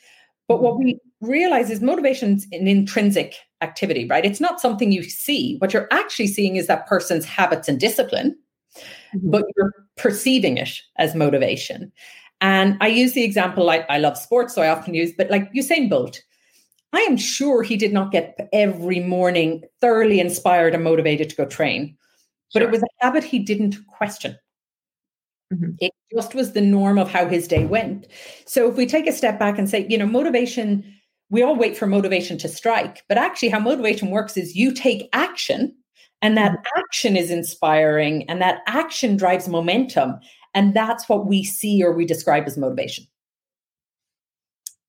But 0.48 0.62
what 0.62 0.78
we 0.78 1.00
realize 1.22 1.70
is 1.70 1.82
motivation 1.82 2.36
is 2.38 2.48
an 2.51 2.68
intrinsic 2.68 3.36
activity, 3.62 4.08
right? 4.08 4.25
It's 4.25 4.42
not 4.42 4.60
something 4.60 4.92
you 4.92 5.04
see. 5.04 5.58
What 5.60 5.74
you're 5.74 5.88
actually 5.92 6.28
seeing 6.28 6.56
is 6.56 6.68
that 6.68 6.88
person's 6.88 7.25
habits 7.25 7.68
and 7.68 7.80
discipline 7.80 8.36
mm-hmm. 9.16 9.30
but 9.30 9.46
you're 9.56 9.72
perceiving 9.98 10.57
it 10.57 10.79
as 10.98 11.16
motivation. 11.16 11.92
And 12.40 12.77
I 12.81 12.88
use 12.88 13.14
the 13.14 13.24
example 13.24 13.64
like 13.64 13.86
I 13.90 14.00
love 14.00 14.18
sports, 14.18 14.55
so 14.55 14.62
I 14.62 14.70
often 14.70 14.94
use, 14.94 15.14
but 15.16 15.29
like 15.29 15.51
Usain 15.53 15.90
Bolt, 15.90 16.22
I 16.94 17.01
am 17.01 17.18
sure 17.18 17.64
he 17.64 17.77
did 17.77 17.94
not 17.94 18.12
get 18.12 18.50
every 18.51 19.00
morning 19.00 19.64
thoroughly 19.80 20.20
inspired 20.20 20.74
and 20.75 20.84
motivated 20.84 21.30
to 21.30 21.36
go 21.36 21.46
train, 21.46 21.96
but 22.54 22.62
it 22.62 22.70
was 22.70 22.84
a 22.84 23.06
habit 23.06 23.24
he 23.24 23.40
didn't 23.40 23.77
question. 23.88 24.38
Mm-hmm. 25.54 25.72
It 25.80 25.92
just 26.14 26.36
was 26.36 26.54
the 26.54 26.62
norm 26.62 26.98
of 26.98 27.10
how 27.10 27.27
his 27.27 27.48
day 27.48 27.66
went. 27.66 28.08
So 28.46 28.70
if 28.70 28.75
we 28.75 28.86
take 28.86 29.08
a 29.08 29.12
step 29.12 29.40
back 29.40 29.58
and 29.58 29.70
say, 29.70 29.86
you 29.90 29.98
know, 29.98 30.06
motivation, 30.06 30.84
we 31.30 31.44
all 31.44 31.56
wait 31.56 31.77
for 31.77 31.88
motivation 31.88 32.38
to 32.40 32.48
strike, 32.48 33.04
but 33.08 33.18
actually, 33.18 33.50
how 33.50 33.60
motivation 33.60 34.10
works 34.10 34.38
is 34.38 34.56
you 34.56 34.74
take 34.74 35.10
action 35.14 35.75
and 36.22 36.38
that 36.38 36.51
mm-hmm. 36.51 36.80
action 36.80 37.16
is 37.16 37.32
inspiring 37.32 38.30
and 38.30 38.42
that 38.42 38.60
action 38.68 39.18
drives 39.18 39.48
momentum. 39.48 40.20
And 40.54 40.74
that's 40.74 41.08
what 41.08 41.25
we 41.25 41.44
see 41.44 41.84
or 41.84 41.94
we 41.94 42.06
describe 42.06 42.44
as 42.48 42.58
motivation. 42.58 43.06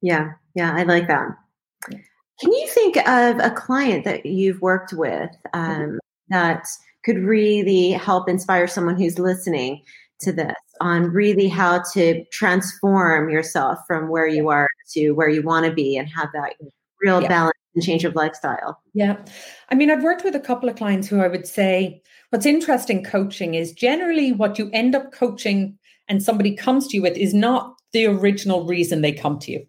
Yeah, 0.00 0.32
yeah, 0.56 0.74
I 0.74 0.82
like 0.82 1.06
that. 1.06 1.28
Can 1.88 2.52
you 2.52 2.66
think 2.68 2.96
of 3.08 3.38
a 3.38 3.52
client 3.54 4.04
that 4.04 4.26
you've 4.26 4.60
worked 4.60 4.92
with 4.92 5.30
mm-hmm. 5.54 5.60
um, 5.60 5.80
mm-hmm. 5.80 5.96
that 6.30 6.66
could 7.04 7.18
really 7.18 7.90
help 7.90 8.28
inspire 8.28 8.66
someone 8.66 8.96
who's 8.96 9.18
listening 9.18 9.82
to 10.20 10.32
this 10.32 10.54
on 10.80 11.04
really 11.12 11.48
how 11.48 11.82
to 11.92 12.24
transform 12.26 13.28
yourself 13.28 13.78
from 13.86 14.08
where 14.08 14.26
you 14.26 14.48
are 14.48 14.68
to 14.92 15.12
where 15.12 15.28
you 15.28 15.42
want 15.42 15.66
to 15.66 15.72
be 15.72 15.96
and 15.96 16.08
have 16.08 16.28
that 16.32 16.54
real 17.00 17.20
yeah. 17.22 17.28
balance 17.28 17.58
and 17.74 17.84
change 17.84 18.04
of 18.04 18.14
lifestyle. 18.14 18.80
Yeah. 18.94 19.16
I 19.70 19.74
mean, 19.74 19.90
I've 19.90 20.02
worked 20.02 20.24
with 20.24 20.34
a 20.34 20.40
couple 20.40 20.68
of 20.68 20.76
clients 20.76 21.08
who 21.08 21.20
I 21.20 21.28
would 21.28 21.46
say 21.46 22.02
what's 22.30 22.46
interesting 22.46 23.02
coaching 23.02 23.54
is 23.54 23.72
generally 23.72 24.32
what 24.32 24.58
you 24.58 24.70
end 24.72 24.94
up 24.94 25.12
coaching 25.12 25.78
and 26.08 26.22
somebody 26.22 26.54
comes 26.54 26.88
to 26.88 26.96
you 26.96 27.02
with 27.02 27.16
is 27.16 27.34
not 27.34 27.74
the 27.92 28.06
original 28.06 28.66
reason 28.66 29.00
they 29.00 29.12
come 29.12 29.38
to 29.40 29.52
you. 29.52 29.66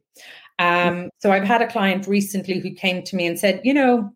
Um, 0.60 1.10
so 1.20 1.32
I've 1.32 1.44
had 1.44 1.62
a 1.62 1.68
client 1.68 2.08
recently 2.08 2.60
who 2.60 2.72
came 2.72 3.04
to 3.04 3.16
me 3.16 3.26
and 3.26 3.40
said, 3.40 3.62
you 3.64 3.74
know, 3.74 4.14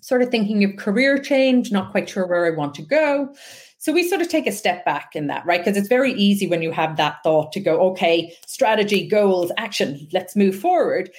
sort 0.00 0.22
of 0.22 0.30
thinking 0.30 0.62
of 0.64 0.76
career 0.76 1.18
change, 1.18 1.72
not 1.72 1.90
quite 1.90 2.08
sure 2.08 2.26
where 2.26 2.46
I 2.46 2.56
want 2.56 2.74
to 2.76 2.82
go. 2.82 3.34
So 3.78 3.92
we 3.92 4.08
sort 4.08 4.20
of 4.20 4.28
take 4.28 4.46
a 4.46 4.52
step 4.52 4.84
back 4.84 5.10
in 5.14 5.26
that, 5.26 5.44
right? 5.44 5.60
Because 5.60 5.76
it's 5.76 5.88
very 5.88 6.12
easy 6.12 6.46
when 6.46 6.62
you 6.62 6.72
have 6.72 6.96
that 6.96 7.18
thought 7.22 7.52
to 7.52 7.60
go, 7.60 7.80
okay, 7.90 8.32
strategy, 8.46 9.06
goals, 9.06 9.52
action, 9.56 10.08
let's 10.12 10.36
move 10.36 10.58
forward. 10.58 11.10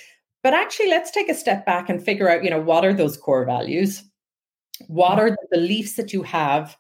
But 0.44 0.54
actually, 0.54 0.90
let's 0.90 1.12
take 1.12 1.30
a 1.30 1.36
step 1.36 1.66
back 1.66 1.90
and 1.90 2.04
figure 2.04 2.30
out, 2.30 2.44
you 2.44 2.50
know, 2.50 2.62
what 2.62 2.86
are 2.86 2.94
those 2.94 3.18
core 3.18 3.46
values? 3.46 4.04
What 4.88 5.20
are 5.20 5.32
the 5.32 5.48
beliefs 5.52 5.96
that 5.96 6.14
you 6.14 6.24
have 6.24 6.78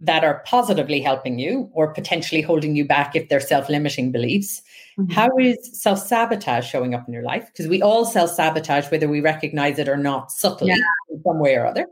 that 0.00 0.24
are 0.24 0.42
positively 0.46 1.00
helping 1.00 1.38
you 1.38 1.70
or 1.72 1.92
potentially 1.92 2.40
holding 2.40 2.74
you 2.74 2.84
back 2.84 3.14
if 3.14 3.28
they're 3.28 3.40
self 3.40 3.68
limiting 3.68 4.12
beliefs? 4.12 4.62
Mm-hmm. 4.98 5.12
How 5.12 5.28
is 5.38 5.58
self 5.72 5.98
sabotage 5.98 6.68
showing 6.68 6.94
up 6.94 7.06
in 7.06 7.14
your 7.14 7.22
life? 7.22 7.46
Because 7.46 7.68
we 7.68 7.82
all 7.82 8.04
self 8.04 8.30
sabotage, 8.30 8.90
whether 8.90 9.08
we 9.08 9.20
recognize 9.20 9.78
it 9.78 9.88
or 9.88 9.96
not, 9.96 10.30
subtly 10.32 10.68
yeah. 10.68 10.76
in 11.10 11.22
some 11.22 11.38
way 11.38 11.54
or 11.54 11.66
other. 11.66 11.86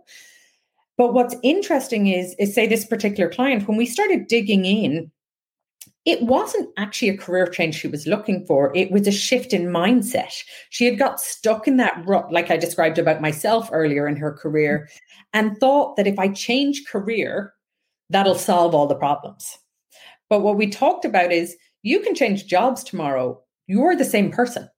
But 0.97 1.15
what's 1.15 1.37
interesting 1.43 2.09
is, 2.09 2.35
is 2.39 2.55
say 2.55 2.67
this 2.67 2.85
particular 2.85 3.31
client, 3.31 3.69
when 3.69 3.77
we 3.77 3.87
started 3.87 4.27
digging 4.27 4.65
in 4.65 5.11
it 6.09 6.23
wasn't 6.23 6.71
actually 6.79 7.11
a 7.11 7.19
career 7.19 7.47
change 7.47 7.75
she 7.75 7.87
was 7.87 8.07
looking 8.07 8.47
for. 8.47 8.73
It 8.75 8.91
was 8.91 9.07
a 9.07 9.13
shift 9.13 9.53
in 9.53 9.67
mindset. 9.67 10.43
She 10.71 10.87
had 10.87 10.99
got 10.99 11.21
stuck 11.21 11.69
in 11.69 11.77
that 11.77 12.03
rut, 12.07 12.33
like 12.33 12.51
I 12.51 12.57
described 12.57 12.97
about 12.97 13.21
myself 13.21 13.69
earlier 13.73 14.09
in 14.09 14.17
her 14.17 14.33
career, 14.33 14.89
and 15.35 15.59
thought 15.59 15.97
that 15.97 16.07
if 16.07 16.19
I 16.19 16.29
change 16.29 16.87
career, 16.87 17.53
that'll 18.11 18.35
solve 18.35 18.75
all 18.75 18.87
the 18.87 18.95
problems. 18.95 19.59
But 20.29 20.41
what 20.41 20.57
we 20.57 20.69
talked 20.69 21.05
about 21.05 21.33
is 21.33 21.57
you 21.83 22.01
can 22.01 22.15
change 22.15 22.47
jobs 22.47 22.85
tomorrow. 22.85 23.41
You're 23.67 23.97
the 23.97 24.05
same 24.05 24.31
person. 24.31 24.69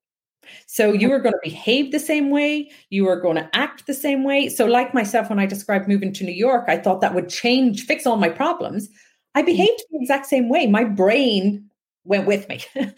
So 0.67 0.93
you 0.93 1.13
are 1.13 1.21
going 1.21 1.33
to 1.33 1.41
behave 1.43 1.93
the 1.93 2.01
same 2.01 2.31
way. 2.31 2.71
You 2.91 3.09
are 3.09 3.21
going 3.21 3.37
to 3.37 3.49
act 3.53 3.87
the 3.87 3.95
same 3.95 4.25
way. 4.25 4.49
So, 4.49 4.67
like 4.67 4.95
myself, 4.95 5.29
when 5.31 5.39
I 5.39 5.47
described 5.47 5.89
moving 5.89 6.13
to 6.15 6.25
New 6.25 6.33
York, 6.33 6.65
I 6.69 6.77
thought 6.77 7.01
that 7.01 7.15
would 7.15 7.29
change, 7.29 7.87
fix 7.87 8.07
all 8.07 8.17
my 8.17 8.29
problems. 8.29 8.89
I 9.35 9.43
mm. 9.43 9.47
behaved 9.47 9.83
the 9.91 9.99
exact 10.01 10.27
same 10.27 10.49
way. 10.49 10.67
My 10.67 10.85
brain 10.85 11.71
went 12.05 12.27
with 12.27 12.49
me. 12.49 12.65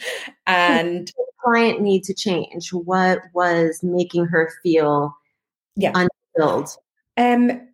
and 0.46 1.08
the 1.08 1.24
client 1.44 1.80
need 1.80 2.04
to 2.04 2.14
change. 2.14 2.72
What 2.72 3.20
was 3.34 3.80
making 3.82 4.26
her 4.26 4.50
feel 4.62 5.14
yeah. 5.76 5.92
unfulfilled? 5.94 6.70
Um 7.16 7.68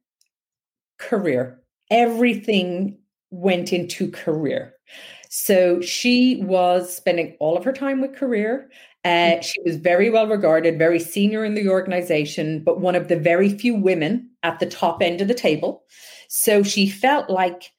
career. 0.98 1.60
Everything 1.90 2.98
went 3.30 3.72
into 3.72 4.10
career. 4.10 4.74
So 5.30 5.80
she 5.80 6.42
was 6.42 6.94
spending 6.94 7.36
all 7.40 7.56
of 7.56 7.64
her 7.64 7.72
time 7.72 8.00
with 8.00 8.16
career. 8.16 8.70
Uh, 9.04 9.40
she 9.40 9.60
was 9.62 9.76
very 9.76 10.10
well 10.10 10.26
regarded, 10.26 10.78
very 10.78 10.98
senior 10.98 11.44
in 11.44 11.54
the 11.54 11.68
organization, 11.68 12.62
but 12.64 12.80
one 12.80 12.94
of 12.94 13.08
the 13.08 13.18
very 13.18 13.50
few 13.50 13.74
women 13.74 14.30
at 14.42 14.58
the 14.58 14.66
top 14.66 15.02
end 15.02 15.20
of 15.20 15.28
the 15.28 15.34
table. 15.34 15.82
So 16.28 16.62
she 16.62 16.88
felt 16.88 17.30
like 17.30 17.70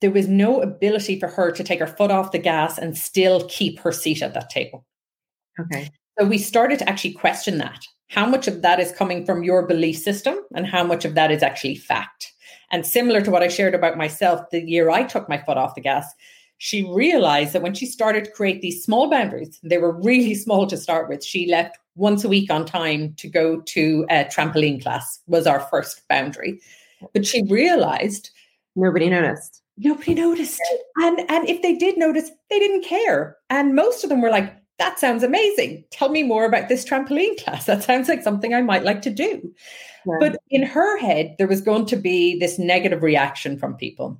there 0.00 0.10
was 0.10 0.28
no 0.28 0.60
ability 0.60 1.20
for 1.20 1.28
her 1.28 1.50
to 1.52 1.62
take 1.62 1.80
her 1.80 1.86
foot 1.86 2.10
off 2.10 2.32
the 2.32 2.38
gas 2.38 2.78
and 2.78 2.96
still 2.96 3.46
keep 3.48 3.78
her 3.80 3.92
seat 3.92 4.22
at 4.22 4.34
that 4.34 4.50
table. 4.50 4.86
Okay. 5.58 5.90
So 6.18 6.26
we 6.26 6.38
started 6.38 6.78
to 6.80 6.88
actually 6.88 7.12
question 7.12 7.58
that. 7.58 7.80
How 8.08 8.26
much 8.26 8.48
of 8.48 8.62
that 8.62 8.80
is 8.80 8.92
coming 8.92 9.24
from 9.24 9.44
your 9.44 9.66
belief 9.66 9.98
system 9.98 10.38
and 10.54 10.66
how 10.66 10.82
much 10.82 11.04
of 11.04 11.14
that 11.14 11.30
is 11.30 11.42
actually 11.42 11.76
fact? 11.76 12.29
And 12.70 12.86
similar 12.86 13.20
to 13.20 13.30
what 13.30 13.42
I 13.42 13.48
shared 13.48 13.74
about 13.74 13.98
myself, 13.98 14.48
the 14.50 14.62
year 14.62 14.90
I 14.90 15.02
took 15.02 15.28
my 15.28 15.38
foot 15.38 15.56
off 15.56 15.74
the 15.74 15.80
gas, 15.80 16.06
she 16.58 16.86
realized 16.92 17.52
that 17.54 17.62
when 17.62 17.74
she 17.74 17.86
started 17.86 18.26
to 18.26 18.30
create 18.30 18.60
these 18.60 18.84
small 18.84 19.08
boundaries, 19.08 19.58
they 19.62 19.78
were 19.78 19.98
really 20.00 20.34
small 20.46 20.66
to 20.66 20.76
start 20.76 21.08
with. 21.08 21.24
She 21.24 21.50
left 21.50 21.78
once 21.96 22.22
a 22.22 22.28
week 22.28 22.50
on 22.50 22.64
time 22.64 23.14
to 23.14 23.28
go 23.28 23.60
to 23.60 24.06
a 24.10 24.24
trampoline 24.24 24.82
class 24.82 25.20
was 25.26 25.46
our 25.46 25.60
first 25.60 26.06
boundary. 26.08 26.60
But 27.14 27.26
she 27.26 27.42
realized 27.44 28.30
nobody 28.76 29.08
noticed. 29.08 29.62
Nobody 29.78 30.14
noticed. 30.14 30.60
And 30.96 31.20
and 31.30 31.48
if 31.48 31.62
they 31.62 31.74
did 31.74 31.96
notice, 31.96 32.30
they 32.50 32.58
didn't 32.58 32.84
care. 32.84 33.38
And 33.48 33.74
most 33.74 34.04
of 34.04 34.10
them 34.10 34.20
were 34.20 34.30
like, 34.30 34.54
that 34.80 34.98
sounds 34.98 35.22
amazing. 35.22 35.84
Tell 35.90 36.08
me 36.08 36.22
more 36.22 36.46
about 36.46 36.70
this 36.70 36.84
trampoline 36.84 37.38
class. 37.44 37.66
That 37.66 37.82
sounds 37.82 38.08
like 38.08 38.22
something 38.22 38.54
I 38.54 38.62
might 38.62 38.82
like 38.82 39.02
to 39.02 39.10
do. 39.10 39.54
Yeah. 40.06 40.16
But 40.18 40.38
in 40.48 40.62
her 40.62 40.98
head, 40.98 41.36
there 41.36 41.46
was 41.46 41.60
going 41.60 41.84
to 41.86 41.96
be 41.96 42.38
this 42.38 42.58
negative 42.58 43.02
reaction 43.02 43.58
from 43.58 43.76
people. 43.76 44.18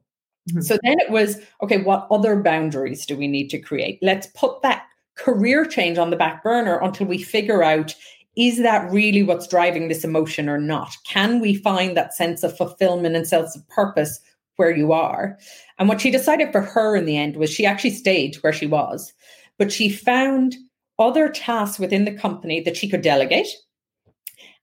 Mm-hmm. 0.51 0.61
So 0.61 0.79
then 0.85 1.01
it 1.01 1.11
was 1.11 1.39
okay, 1.63 1.83
what 1.83 2.07
other 2.11 2.37
boundaries 2.37 3.07
do 3.07 3.17
we 3.17 3.27
need 3.27 3.49
to 3.49 3.59
create? 3.59 3.99
Let's 4.03 4.27
put 4.29 4.61
that 4.61 4.85
career 5.17 5.65
change 5.65 5.97
on 5.97 6.11
the 6.11 6.17
back 6.17 6.43
burner 6.45 6.79
until 6.79 7.07
we 7.07 7.23
figure 7.23 7.63
out 7.63 7.95
is 8.37 8.59
that 8.59 8.91
really 8.93 9.23
what's 9.23 9.49
driving 9.49 9.89
this 9.89 10.05
emotion 10.05 10.49
or 10.49 10.59
not? 10.59 10.95
Can 11.05 11.41
we 11.41 11.55
find 11.55 11.97
that 11.97 12.15
sense 12.15 12.43
of 12.43 12.57
fulfillment 12.57 13.17
and 13.17 13.27
sense 13.27 13.57
of 13.57 13.67
purpose 13.69 14.21
where 14.57 14.75
you 14.75 14.93
are? 14.93 15.39
And 15.79 15.89
what 15.89 16.03
she 16.03 16.11
decided 16.11 16.53
for 16.53 16.61
her 16.61 16.97
in 16.97 17.07
the 17.07 17.17
end 17.17 17.37
was 17.37 17.51
she 17.51 17.67
actually 17.67 17.91
stayed 17.91 18.37
where 18.37 18.53
she 18.53 18.67
was, 18.67 19.13
but 19.61 19.71
she 19.71 19.91
found 19.91 20.57
other 20.99 21.29
tasks 21.29 21.79
within 21.79 22.07
the 22.07 22.15
company 22.15 22.63
that 22.63 22.79
she 22.79 22.89
could 22.89 23.03
delegate 23.03 23.47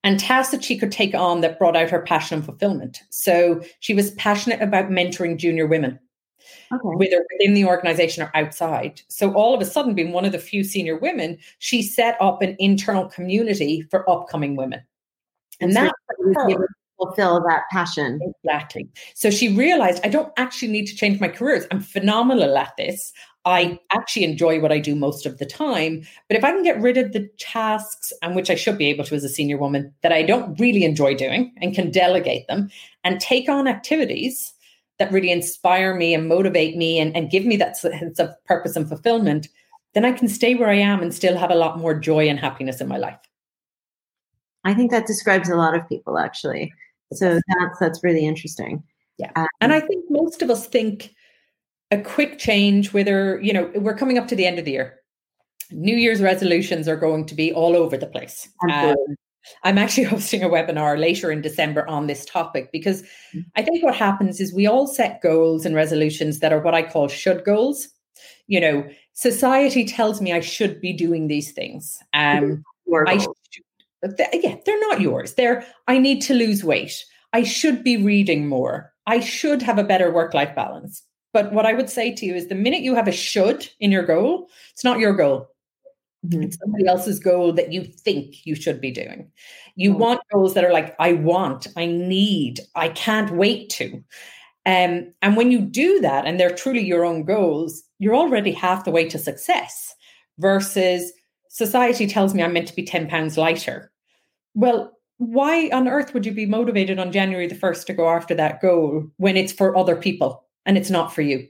and 0.04 0.20
tasks 0.20 0.52
that 0.52 0.64
she 0.64 0.76
could 0.76 0.92
take 0.92 1.14
on 1.14 1.42
that 1.42 1.60
brought 1.60 1.76
out 1.76 1.92
her 1.92 2.02
passion 2.02 2.38
and 2.38 2.46
fulfillment. 2.46 3.02
So 3.12 3.62
she 3.80 3.94
was 3.94 4.10
passionate 4.12 4.60
about 4.60 4.90
mentoring 4.90 5.38
junior 5.38 5.68
women. 5.68 6.00
Okay. 6.74 6.82
Whether 6.82 7.24
within 7.32 7.54
the 7.54 7.66
organization 7.66 8.24
or 8.24 8.32
outside. 8.34 9.02
So 9.08 9.34
all 9.34 9.54
of 9.54 9.62
a 9.62 9.66
sudden, 9.66 9.94
being 9.94 10.14
one 10.14 10.26
of 10.26 10.32
the 10.32 10.40
few 10.40 10.64
senior 10.64 10.98
women, 10.98 11.38
she 11.60 11.84
set 11.84 12.18
up 12.20 12.42
an 12.42 12.56
internal 12.58 13.06
community 13.06 13.84
for 13.92 14.10
upcoming 14.10 14.56
women. 14.56 14.82
And 15.62 15.74
so 15.74 15.84
that 15.84 16.68
fulfill 16.98 17.44
that 17.48 17.64
passion. 17.72 18.20
Exactly. 18.44 18.90
So 19.14 19.30
she 19.30 19.54
realized 19.54 20.04
I 20.04 20.10
don't 20.10 20.34
actually 20.38 20.70
need 20.70 20.88
to 20.88 20.96
change 20.96 21.20
my 21.20 21.28
careers. 21.28 21.66
I'm 21.72 21.82
phenomenal 21.82 22.58
at 22.58 22.76
this. 22.78 23.14
I 23.48 23.80
actually 23.94 24.26
enjoy 24.26 24.60
what 24.60 24.74
I 24.74 24.80
do 24.80 24.94
most 24.94 25.26
of 25.26 25.38
the 25.38 25.46
time. 25.46 26.06
But 26.28 26.36
if 26.36 26.44
I 26.44 26.52
can 26.52 26.64
get 26.64 26.82
rid 26.82 26.98
of 26.98 27.14
the 27.14 27.30
tasks, 27.40 28.12
and 28.22 28.36
which 28.36 28.50
I 28.50 28.56
should 28.56 28.78
be 28.78 28.88
able 28.88 29.06
to 29.06 29.16
as 29.16 29.24
a 29.24 29.30
senior 29.30 29.58
woman, 29.58 29.94
that 30.04 30.12
I 30.12 30.22
don't 30.24 30.60
really 30.60 30.84
enjoy 30.84 31.16
doing 31.16 31.56
and 31.62 31.74
can 31.74 31.90
delegate 31.90 32.46
them 32.48 32.70
and 33.06 33.22
take 33.22 33.48
on 33.48 33.66
activities 33.66 34.54
that 35.00 35.14
really 35.14 35.32
inspire 35.32 35.96
me 35.96 36.14
and 36.14 36.28
motivate 36.28 36.76
me 36.76 37.00
and, 37.00 37.16
and 37.16 37.32
give 37.32 37.46
me 37.46 37.56
that 37.56 37.78
sense 37.78 38.20
of 38.20 38.30
purpose 38.44 38.76
and 38.76 38.90
fulfillment, 38.90 39.48
then 39.94 40.04
I 40.04 40.12
can 40.12 40.28
stay 40.28 40.56
where 40.56 40.70
I 40.70 40.76
am 40.76 41.02
and 41.02 41.14
still 41.14 41.38
have 41.38 41.52
a 41.52 41.56
lot 41.56 41.80
more 41.80 41.98
joy 41.98 42.28
and 42.28 42.38
happiness 42.38 42.82
in 42.82 42.90
my 42.90 42.98
life. 42.98 43.20
I 44.66 44.74
think 44.74 44.92
that 44.92 45.08
describes 45.08 45.50
a 45.50 45.56
lot 45.56 45.74
of 45.74 45.88
people 45.88 46.20
actually. 46.20 46.74
So 47.14 47.40
that's 47.48 47.80
that's 47.80 48.04
really 48.04 48.26
interesting. 48.26 48.84
Yeah. 49.18 49.32
Um, 49.38 49.48
and 49.62 49.72
I 49.72 49.80
think 49.80 50.04
most 50.10 50.42
of 50.42 50.50
us 50.50 50.68
think 50.68 51.14
a 51.92 52.02
quick 52.02 52.38
change, 52.38 52.94
whether, 52.94 53.40
you 53.42 53.54
know, 53.54 53.72
we're 53.76 53.96
coming 53.96 54.18
up 54.18 54.28
to 54.28 54.36
the 54.36 54.46
end 54.46 54.60
of 54.60 54.66
the 54.66 54.72
year. 54.72 55.00
New 55.72 55.96
Year's 55.96 56.22
resolutions 56.22 56.88
are 56.88 56.96
going 56.96 57.26
to 57.26 57.36
be 57.36 57.52
all 57.52 57.76
over 57.76 57.98
the 57.98 58.08
place. 58.08 58.50
Um, 58.70 58.96
I'm 59.64 59.78
actually 59.78 60.04
hosting 60.16 60.44
a 60.44 60.50
webinar 60.50 61.00
later 61.00 61.32
in 61.32 61.42
December 61.42 61.88
on 61.88 62.08
this 62.08 62.26
topic 62.26 62.70
because 62.72 63.04
mm. 63.34 63.46
I 63.56 63.62
think 63.62 63.84
what 63.84 63.96
happens 63.96 64.40
is 64.40 64.54
we 64.54 64.68
all 64.68 64.88
set 64.88 65.22
goals 65.22 65.66
and 65.66 65.76
resolutions 65.76 66.40
that 66.40 66.54
are 66.54 66.60
what 66.60 66.76
I 66.76 66.84
call 66.84 67.08
should 67.08 67.44
goals. 67.44 67.88
You 68.48 68.62
know, 68.62 68.90
society 69.14 69.86
tells 69.86 70.22
me 70.22 70.32
I 70.32 70.40
should 70.40 70.80
be 70.80 70.94
doing 70.94 71.28
these 71.28 71.52
things. 71.52 72.00
Um, 72.14 72.64
I 73.06 73.18
should, 73.18 73.34
yeah, 74.34 74.56
they're 74.66 74.80
not 74.90 75.02
yours. 75.02 75.34
They're 75.34 75.66
I 75.88 75.98
need 75.98 76.22
to 76.24 76.34
lose 76.34 76.64
weight. 76.64 77.04
I 77.34 77.44
should 77.44 77.84
be 77.84 77.98
reading 77.98 78.48
more. 78.48 78.94
I 79.06 79.20
should 79.20 79.62
have 79.62 79.78
a 79.78 79.84
better 79.84 80.12
work 80.12 80.34
life 80.34 80.56
balance. 80.56 81.04
But 81.34 81.52
what 81.52 81.66
I 81.66 81.74
would 81.74 81.90
say 81.90 82.14
to 82.14 82.26
you 82.26 82.36
is 82.36 82.48
the 82.48 82.56
minute 82.56 82.82
you 82.82 82.96
have 82.96 83.08
a 83.08 83.12
should 83.12 83.70
in 83.80 83.92
your 83.92 84.04
goal, 84.04 84.50
it's 84.72 84.84
not 84.84 85.00
your 85.00 85.14
goal. 85.14 85.48
Mm-hmm. 86.26 86.44
It's 86.44 86.58
somebody 86.58 86.88
else's 86.88 87.20
goal 87.20 87.54
that 87.54 87.72
you 87.72 87.84
think 87.84 88.46
you 88.46 88.56
should 88.56 88.82
be 88.82 88.92
doing. 88.92 89.32
You 89.76 89.92
mm-hmm. 89.92 90.00
want 90.00 90.22
goals 90.34 90.54
that 90.54 90.66
are 90.66 90.74
like, 90.74 90.96
I 91.00 91.14
want, 91.14 91.68
I 91.76 91.86
need, 91.86 92.62
I 92.76 92.90
can't 92.90 93.36
wait 93.36 93.70
to. 93.72 94.04
Um, 94.66 95.14
and 95.22 95.38
when 95.38 95.52
you 95.52 95.62
do 95.62 96.02
that 96.02 96.26
and 96.26 96.40
they're 96.40 96.50
truly 96.54 96.84
your 96.84 97.06
own 97.06 97.24
goals, 97.24 97.84
you're 98.00 98.16
already 98.16 98.52
half 98.52 98.84
the 98.84 98.92
way 98.92 99.08
to 99.08 99.18
success 99.18 99.96
versus 100.40 101.14
society 101.50 102.08
tells 102.08 102.34
me 102.34 102.44
I'm 102.44 102.54
meant 102.54 102.68
to 102.68 102.76
be 102.76 102.84
10 102.84 103.08
pounds 103.08 103.38
lighter. 103.38 103.92
Well, 104.56 104.92
why 105.18 105.70
on 105.72 105.88
earth 105.88 106.14
would 106.14 106.26
you 106.26 106.32
be 106.32 106.46
motivated 106.46 107.00
on 107.00 107.12
January 107.12 107.48
the 107.48 107.56
1st 107.56 107.86
to 107.86 107.94
go 107.94 108.10
after 108.10 108.36
that 108.36 108.62
goal 108.62 109.08
when 109.18 109.38
it's 109.38 109.54
for 109.54 109.76
other 109.76 109.96
people 109.96 110.47
and 110.68 110.78
it's 110.78 110.92
not 110.92 111.14
for 111.14 111.24
you? 111.24 111.48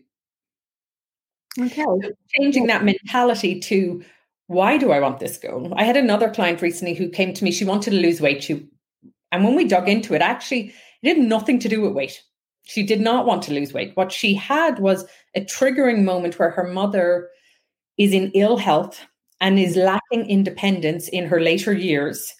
Okay. 1.60 1.84
So 1.84 2.00
changing 2.40 2.68
that 2.68 2.86
mentality 2.86 3.60
to 3.62 4.04
why 4.46 4.78
do 4.78 4.92
I 4.92 5.00
want 5.00 5.20
this 5.20 5.38
goal? 5.38 5.74
I 5.76 5.84
had 5.84 5.98
another 5.98 6.30
client 6.30 6.62
recently 6.62 6.94
who 6.94 7.10
came 7.10 7.34
to 7.34 7.44
me. 7.44 7.52
She 7.52 7.66
wanted 7.66 7.92
to 7.92 7.98
lose 7.98 8.22
weight. 8.22 8.44
She, 8.44 8.70
and 9.32 9.44
when 9.44 9.56
we 9.56 9.68
dug 9.68 9.90
into 9.90 10.14
it, 10.14 10.22
actually, 10.22 10.74
it 11.02 11.18
had 11.18 11.18
nothing 11.18 11.60
to 11.60 11.68
do 11.68 11.82
with 11.82 11.92
weight. 11.92 12.22
She 12.64 12.84
did 12.84 13.02
not 13.02 13.26
want 13.26 13.44
to 13.44 13.54
lose 13.54 13.74
weight. 13.74 13.92
What 13.96 14.12
she 14.12 14.34
had 14.36 14.80
was 14.80 15.06
a 15.36 15.42
triggering 15.42 16.04
moment 16.04 16.40
where 16.40 16.52
her 16.52 16.72
mother 16.72 17.30
is 17.98 18.14
in 18.14 18.32
ill 18.34 18.58
health 18.58 19.02
and 19.42 19.60
is 19.60 19.76
lacking 19.76 20.30
independence 20.30 21.10
in 21.10 21.26
her 21.26 21.42
later 21.42 21.74
years 21.74 22.34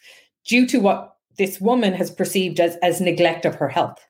due 0.46 0.66
to 0.68 0.80
what 0.80 1.16
this 1.38 1.60
woman 1.60 1.94
has 1.94 2.10
perceived 2.10 2.60
as, 2.60 2.78
as 2.78 3.02
neglect 3.02 3.46
of 3.46 3.56
her 3.56 3.70
health. 3.70 4.07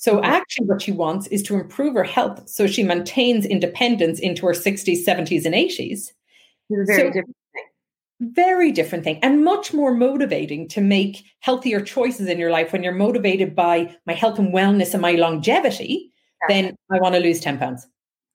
So, 0.00 0.22
actually, 0.22 0.66
what 0.66 0.80
she 0.80 0.92
wants 0.92 1.26
is 1.26 1.42
to 1.42 1.54
improve 1.54 1.92
her 1.94 2.04
health 2.04 2.48
so 2.48 2.66
she 2.66 2.82
maintains 2.82 3.44
independence 3.44 4.18
into 4.18 4.46
her 4.46 4.54
60s, 4.54 5.04
70s, 5.06 5.44
and 5.44 5.54
80s 5.54 6.12
very 6.70 6.98
so, 6.98 7.06
different 7.06 7.36
thing. 7.54 7.64
Very 8.20 8.72
different 8.72 9.04
thing, 9.04 9.18
and 9.22 9.44
much 9.44 9.72
more 9.72 9.94
motivating 9.94 10.68
to 10.68 10.80
make 10.80 11.24
healthier 11.40 11.80
choices 11.80 12.28
in 12.28 12.38
your 12.38 12.50
life 12.50 12.72
when 12.72 12.82
you're 12.82 12.92
motivated 12.92 13.56
by 13.56 13.94
my 14.06 14.12
health 14.12 14.38
and 14.38 14.52
wellness 14.52 14.92
and 14.92 15.02
my 15.02 15.12
longevity. 15.12 16.12
Yeah. 16.42 16.54
Then 16.54 16.76
I 16.90 16.98
want 16.98 17.14
to 17.14 17.20
lose 17.20 17.40
ten 17.40 17.58
pounds. 17.58 17.86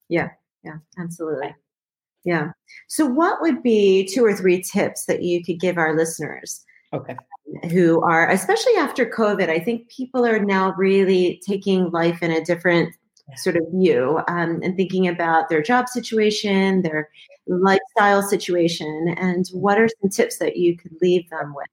Yeah, 0.10 0.30
yeah, 0.64 0.78
absolutely. 1.00 1.56
Yeah. 2.24 2.50
So, 2.88 3.06
what 3.06 3.42
would 3.42 3.62
be 3.62 4.10
two 4.12 4.26
or 4.26 4.36
three 4.36 4.62
tips 4.62 5.06
that 5.06 5.22
you 5.22 5.44
could 5.44 5.60
give 5.60 5.78
our 5.78 5.96
listeners? 5.96 6.64
Okay. 6.94 7.16
Who 7.72 8.02
are, 8.02 8.30
especially 8.30 8.76
after 8.78 9.06
COVID, 9.06 9.50
I 9.50 9.60
think 9.60 9.90
people 9.90 10.26
are 10.26 10.40
now 10.40 10.74
really 10.78 11.42
taking 11.46 11.92
life 11.92 12.24
in 12.24 12.32
a 12.32 12.44
different 12.44 12.96
sort 13.36 13.56
of 13.56 13.64
view 13.74 14.20
um, 14.28 14.60
and 14.64 14.76
thinking 14.76 15.08
about 15.08 15.50
their 15.50 15.62
job 15.62 15.88
situation, 15.88 16.82
their 16.82 17.10
lifestyle 17.48 18.22
situation, 18.22 19.16
and 19.18 19.48
what 19.52 19.80
are 19.80 19.90
some 20.02 20.10
tips 20.10 20.38
that 20.40 20.58
you 20.58 20.78
could 20.78 20.92
leave 21.02 21.30
them 21.30 21.54
with? 21.56 21.68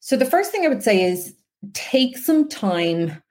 So, 0.00 0.16
the 0.16 0.24
first 0.24 0.52
thing 0.52 0.64
I 0.64 0.68
would 0.68 0.82
say 0.82 1.02
is 1.02 1.34
take 1.72 2.16
some 2.16 2.48
time 2.48 3.22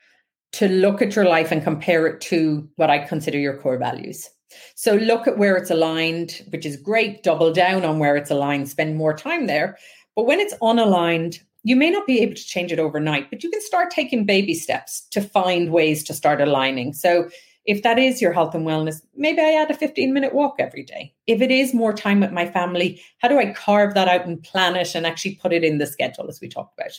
to 0.53 0.67
look 0.67 1.01
at 1.01 1.15
your 1.15 1.25
life 1.25 1.51
and 1.51 1.63
compare 1.63 2.08
it 2.08 2.21
to 2.21 2.67
what 2.75 2.89
I 2.89 2.99
consider 2.99 3.38
your 3.38 3.58
core 3.58 3.77
values. 3.77 4.29
So, 4.75 4.95
look 4.95 5.27
at 5.27 5.38
where 5.38 5.55
it's 5.55 5.71
aligned, 5.71 6.43
which 6.49 6.65
is 6.65 6.77
great, 6.77 7.23
double 7.23 7.53
down 7.53 7.86
on 7.86 7.99
where 7.99 8.15
it's 8.15 8.31
aligned, 8.31 8.69
spend 8.69 8.97
more 8.97 9.15
time 9.15 9.47
there. 9.47 9.77
But 10.15 10.25
when 10.25 10.39
it's 10.39 10.54
unaligned, 10.56 11.39
you 11.63 11.75
may 11.75 11.89
not 11.89 12.08
be 12.08 12.19
able 12.19 12.36
to 12.36 12.45
change 12.45 12.71
it 12.71 12.80
overnight, 12.80 13.30
but 13.30 13.43
you 13.43 13.49
can 13.49 13.62
start 13.62 13.91
taking 13.91 14.25
baby 14.25 14.54
steps 14.54 15.01
to 15.12 15.21
find 15.21 15.71
ways 15.71 16.04
to 16.06 16.13
start 16.13 16.41
aligning. 16.41 16.93
So, 16.93 17.30
if 17.65 17.82
that 17.82 17.97
is 17.97 18.21
your 18.21 18.32
health 18.32 18.54
and 18.54 18.63
wellness, 18.63 19.01
maybe 19.15 19.41
I 19.41 19.54
add 19.54 19.71
a 19.71 19.73
15 19.73 20.13
minute 20.13 20.36
walk 20.36 20.58
every 20.60 20.84
day. 20.84 21.15
If 21.25 21.41
it 21.41 21.49
is 21.49 21.73
more 21.73 21.93
time 21.93 22.19
with 22.19 22.32
my 22.32 22.45
family, 22.45 23.01
how 23.17 23.28
do 23.28 23.39
I 23.39 23.54
carve 23.54 23.95
that 23.95 24.08
out 24.08 24.28
and 24.28 24.43
plan 24.43 24.75
it 24.75 24.93
and 24.93 25.08
actually 25.08 25.36
put 25.36 25.51
it 25.51 25.63
in 25.63 25.80
the 25.80 25.88
schedule 25.88 26.28
as 26.30 26.39
we 26.39 26.47
talked 26.47 26.80
about? 26.80 26.91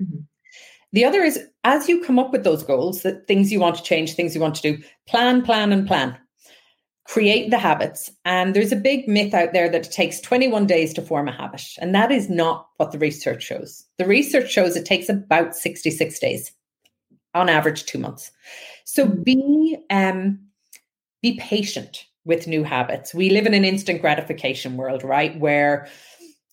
Mm-hmm. 0.00 0.20
The 0.92 1.04
other 1.04 1.22
is 1.22 1.40
as 1.64 1.88
you 1.88 2.04
come 2.04 2.20
up 2.20 2.30
with 2.30 2.44
those 2.44 2.62
goals, 2.62 3.02
the 3.02 3.14
things 3.26 3.50
you 3.50 3.58
want 3.58 3.74
to 3.76 3.82
change, 3.82 4.14
things 4.14 4.32
you 4.32 4.40
want 4.40 4.54
to 4.54 4.62
do, 4.62 4.82
plan, 5.08 5.42
plan, 5.42 5.72
and 5.72 5.88
plan 5.88 6.16
create 7.04 7.50
the 7.50 7.58
habits. 7.58 8.10
And 8.24 8.54
there's 8.54 8.72
a 8.72 8.76
big 8.76 9.08
myth 9.08 9.34
out 9.34 9.52
there 9.52 9.68
that 9.68 9.86
it 9.86 9.92
takes 9.92 10.20
21 10.20 10.66
days 10.66 10.94
to 10.94 11.02
form 11.02 11.28
a 11.28 11.32
habit. 11.32 11.64
And 11.78 11.94
that 11.94 12.12
is 12.12 12.30
not 12.30 12.68
what 12.76 12.92
the 12.92 12.98
research 12.98 13.42
shows. 13.42 13.84
The 13.98 14.06
research 14.06 14.50
shows 14.50 14.76
it 14.76 14.86
takes 14.86 15.08
about 15.08 15.56
66 15.56 16.18
days, 16.18 16.52
on 17.34 17.48
average, 17.48 17.84
two 17.84 17.98
months. 17.98 18.30
So 18.84 19.06
mm-hmm. 19.06 19.22
be 19.22 19.78
um, 19.90 20.38
be 21.22 21.38
patient 21.38 22.06
with 22.24 22.46
new 22.46 22.62
habits. 22.62 23.14
We 23.14 23.30
live 23.30 23.46
in 23.46 23.54
an 23.54 23.64
instant 23.64 24.00
gratification 24.00 24.76
world, 24.76 25.02
right? 25.02 25.38
Where 25.38 25.88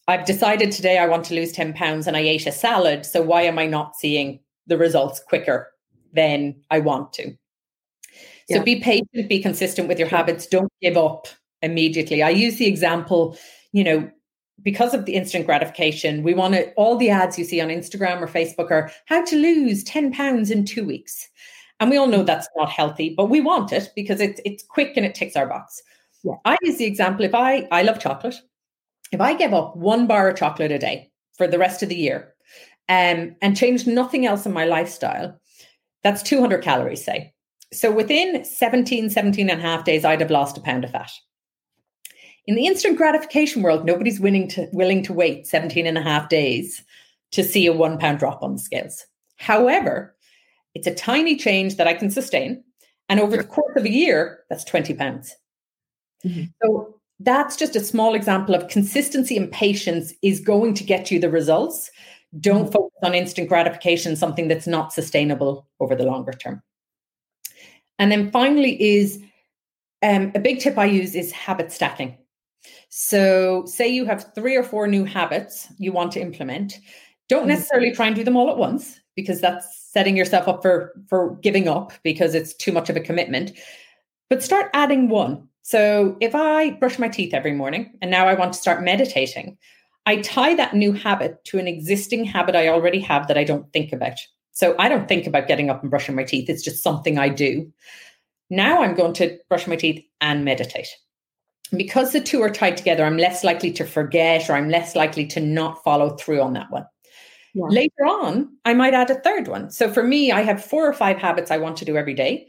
I've 0.07 0.25
decided 0.25 0.71
today 0.71 0.97
I 0.97 1.07
want 1.07 1.25
to 1.25 1.35
lose 1.35 1.51
10 1.51 1.73
pounds 1.73 2.07
and 2.07 2.17
I 2.17 2.21
ate 2.21 2.47
a 2.47 2.51
salad. 2.51 3.05
So 3.05 3.21
why 3.21 3.43
am 3.43 3.59
I 3.59 3.67
not 3.67 3.95
seeing 3.95 4.39
the 4.65 4.77
results 4.77 5.19
quicker 5.19 5.71
than 6.13 6.55
I 6.71 6.79
want 6.79 7.13
to? 7.13 7.35
So 8.49 8.57
yeah. 8.57 8.63
be 8.63 8.79
patient, 8.79 9.29
be 9.29 9.41
consistent 9.41 9.88
with 9.88 9.99
your 9.99 10.07
habits. 10.07 10.47
Don't 10.47 10.71
give 10.81 10.97
up 10.97 11.27
immediately. 11.62 12.23
I 12.23 12.29
use 12.29 12.57
the 12.57 12.67
example, 12.67 13.38
you 13.73 13.83
know, 13.83 14.09
because 14.63 14.93
of 14.93 15.05
the 15.05 15.13
instant 15.13 15.45
gratification, 15.45 16.23
we 16.23 16.33
want 16.33 16.55
to, 16.55 16.71
all 16.73 16.97
the 16.97 17.09
ads 17.09 17.38
you 17.38 17.45
see 17.45 17.62
on 17.62 17.69
Instagram 17.69 18.21
or 18.21 18.27
Facebook 18.27 18.71
are 18.71 18.91
how 19.05 19.23
to 19.25 19.35
lose 19.35 19.83
10 19.83 20.12
pounds 20.12 20.51
in 20.51 20.65
two 20.65 20.85
weeks. 20.85 21.29
And 21.79 21.89
we 21.89 21.97
all 21.97 22.07
know 22.07 22.23
that's 22.23 22.49
not 22.57 22.69
healthy, 22.69 23.13
but 23.15 23.29
we 23.29 23.39
want 23.39 23.71
it 23.71 23.89
because 23.95 24.19
it's 24.19 24.41
it's 24.43 24.63
quick 24.63 24.97
and 24.97 25.05
it 25.05 25.15
ticks 25.15 25.38
our 25.38 25.47
box. 25.47 25.81
Yeah. 26.23 26.33
I 26.43 26.57
use 26.62 26.77
the 26.77 26.85
example 26.85 27.23
if 27.23 27.33
I 27.33 27.67
I 27.71 27.83
love 27.83 27.99
chocolate. 27.99 28.35
If 29.12 29.21
I 29.21 29.33
give 29.33 29.53
up 29.53 29.77
one 29.77 30.05
bar 30.05 30.29
of 30.29 30.38
chocolate 30.38 30.71
a 30.71 30.77
day 30.77 31.09
for 31.38 31.47
the 31.47 31.57
rest 31.57 31.81
of 31.81 31.89
the 31.89 31.95
year 31.95 32.33
um, 32.89 33.35
and 33.41 33.55
change 33.55 33.88
nothing 33.88 34.25
else 34.25 34.45
in 34.45 34.51
my 34.53 34.65
lifestyle, 34.65 35.39
that's 36.03 36.21
200 36.21 36.62
calories, 36.62 37.03
say. 37.03 37.33
So 37.71 37.91
within 37.91 38.43
17, 38.43 39.10
17 39.10 39.49
and 39.49 39.60
a 39.60 39.62
half 39.62 39.84
days, 39.84 40.03
I'd 40.03 40.21
have 40.21 40.32
lost 40.32 40.58
a 40.58 40.62
pound 40.62 40.84
of 40.84 40.91
fat. 40.91 41.12
In 42.47 42.55
the 42.55 42.65
instant 42.65 42.97
gratification 42.97 43.62
world, 43.62 43.86
nobody's 43.86 44.19
willing 44.19 44.47
to, 44.49 44.67
willing 44.73 45.03
to 45.03 45.13
wait 45.13 45.45
17 45.45 45.86
and 45.86 45.97
a 45.97 46.01
half 46.01 46.29
days 46.29 46.84
to 47.32 47.43
see 47.43 47.67
a 47.67 47.73
one 47.73 47.99
pound 47.99 48.19
drop 48.19 48.41
on 48.41 48.53
the 48.53 48.60
scales. 48.60 49.05
However, 49.36 50.15
it's 50.73 50.88
a 50.88 50.95
tiny 50.95 51.36
change 51.36 51.75
that 51.75 51.88
I 51.88 51.93
can 51.93 52.10
sustain. 52.10 52.63
And 53.08 53.19
over 53.19 53.38
the 53.38 53.43
course 53.43 53.75
of 53.75 53.86
a 53.86 53.91
year, 53.91 54.39
that's 54.49 54.63
20 54.63 54.93
pounds. 54.95 55.36
Mm-hmm. 56.25 56.45
So 56.63 56.99
that's 57.19 57.55
just 57.55 57.75
a 57.75 57.82
small 57.82 58.15
example 58.15 58.55
of 58.55 58.67
consistency 58.67 59.36
and 59.38 59.51
patience 59.51 60.13
is 60.21 60.39
going 60.39 60.73
to 60.75 60.84
get 60.84 61.12
you 61.12 61.19
the 61.19 61.29
results. 61.29 61.91
Don't 62.39 62.63
mm-hmm. 62.63 62.71
focus 62.71 62.97
on 63.03 63.13
instant 63.13 63.49
gratification, 63.49 64.15
something 64.15 64.47
that's 64.47 64.67
not 64.67 64.93
sustainable 64.93 65.67
over 65.79 65.95
the 65.95 66.05
longer 66.05 66.34
term. 66.34 66.62
And 67.99 68.12
then 68.12 68.31
finally, 68.31 68.81
is 68.81 69.21
um, 70.01 70.31
a 70.33 70.39
big 70.39 70.59
tip 70.59 70.77
I 70.77 70.85
use 70.85 71.15
is 71.15 71.31
habit 71.31 71.71
stacking. 71.71 72.17
So, 72.89 73.65
say 73.65 73.88
you 73.88 74.05
have 74.05 74.33
three 74.33 74.55
or 74.55 74.63
four 74.63 74.88
new 74.88 75.05
habits 75.05 75.67
you 75.77 75.91
want 75.91 76.12
to 76.13 76.21
implement. 76.21 76.79
Don't 77.27 77.41
mm-hmm. 77.41 77.49
necessarily 77.49 77.91
try 77.91 78.07
and 78.07 78.15
do 78.15 78.23
them 78.23 78.38
all 78.38 78.49
at 78.49 78.57
once 78.57 78.99
because 79.15 79.41
that's 79.41 79.88
setting 79.91 80.17
yourself 80.17 80.47
up 80.47 80.62
for 80.62 80.93
for 81.07 81.35
giving 81.41 81.67
up 81.67 81.93
because 82.03 82.33
it's 82.33 82.53
too 82.53 82.71
much 82.71 82.89
of 82.89 82.95
a 82.95 83.01
commitment. 83.01 83.51
But 84.29 84.43
start 84.43 84.69
adding 84.73 85.09
one. 85.09 85.47
So, 85.62 86.17
if 86.19 86.33
I 86.33 86.71
brush 86.71 86.97
my 86.97 87.09
teeth 87.09 87.33
every 87.33 87.53
morning 87.53 87.93
and 88.01 88.09
now 88.09 88.27
I 88.27 88.33
want 88.33 88.53
to 88.53 88.59
start 88.59 88.83
meditating, 88.83 89.57
I 90.05 90.17
tie 90.17 90.55
that 90.55 90.73
new 90.73 90.93
habit 90.93 91.43
to 91.45 91.59
an 91.59 91.67
existing 91.67 92.25
habit 92.25 92.55
I 92.55 92.69
already 92.69 92.99
have 93.01 93.27
that 93.27 93.38
I 93.38 93.43
don't 93.43 93.71
think 93.73 93.93
about. 93.93 94.19
So 94.60 94.76
I 94.78 94.89
don't 94.89 95.08
think 95.08 95.26
about 95.26 95.48
getting 95.48 95.69
up 95.69 95.82
and 95.82 95.89
brushing 95.89 96.15
my 96.15 96.26
teeth. 96.26 96.50
It's 96.50 96.62
just 96.62 96.84
something 96.84 97.17
I 97.17 97.30
do. 97.30 97.72
Now 98.50 98.84
I'm 98.84 98.93
going 98.93 99.13
to 99.13 99.39
brush 99.48 99.67
my 99.67 99.78
teeth 99.78 100.04
and 100.19 100.43
meditate. 100.43 100.89
Because 101.78 102.12
the 102.12 102.19
two 102.19 102.41
are 102.41 102.50
tied 102.50 102.76
together, 102.76 103.06
I'm 103.06 103.15
less 103.15 103.45
likely 103.45 103.72
to 103.72 103.86
forget 103.86 104.50
or 104.50 104.56
I'm 104.56 104.67
less 104.67 104.98
likely 104.98 105.26
to 105.28 105.39
not 105.39 105.82
follow 105.82 106.17
through 106.17 106.41
on 106.41 106.54
that 106.54 106.69
one. 106.72 106.86
Yeah. 107.54 107.67
Later 107.67 108.06
on, 108.06 108.54
I 108.65 108.74
might 108.74 108.93
add 108.93 109.10
a 109.10 109.22
third 109.22 109.48
one. 109.48 109.72
So 109.72 109.89
for 109.89 110.04
me, 110.04 110.30
I 110.30 110.41
have 110.41 110.62
four 110.62 110.86
or 110.86 110.93
five 110.93 111.17
habits 111.17 111.52
I 111.52 111.58
want 111.58 111.78
to 111.78 111.86
do 111.86 111.95
every 111.95 112.13
day. 112.13 112.48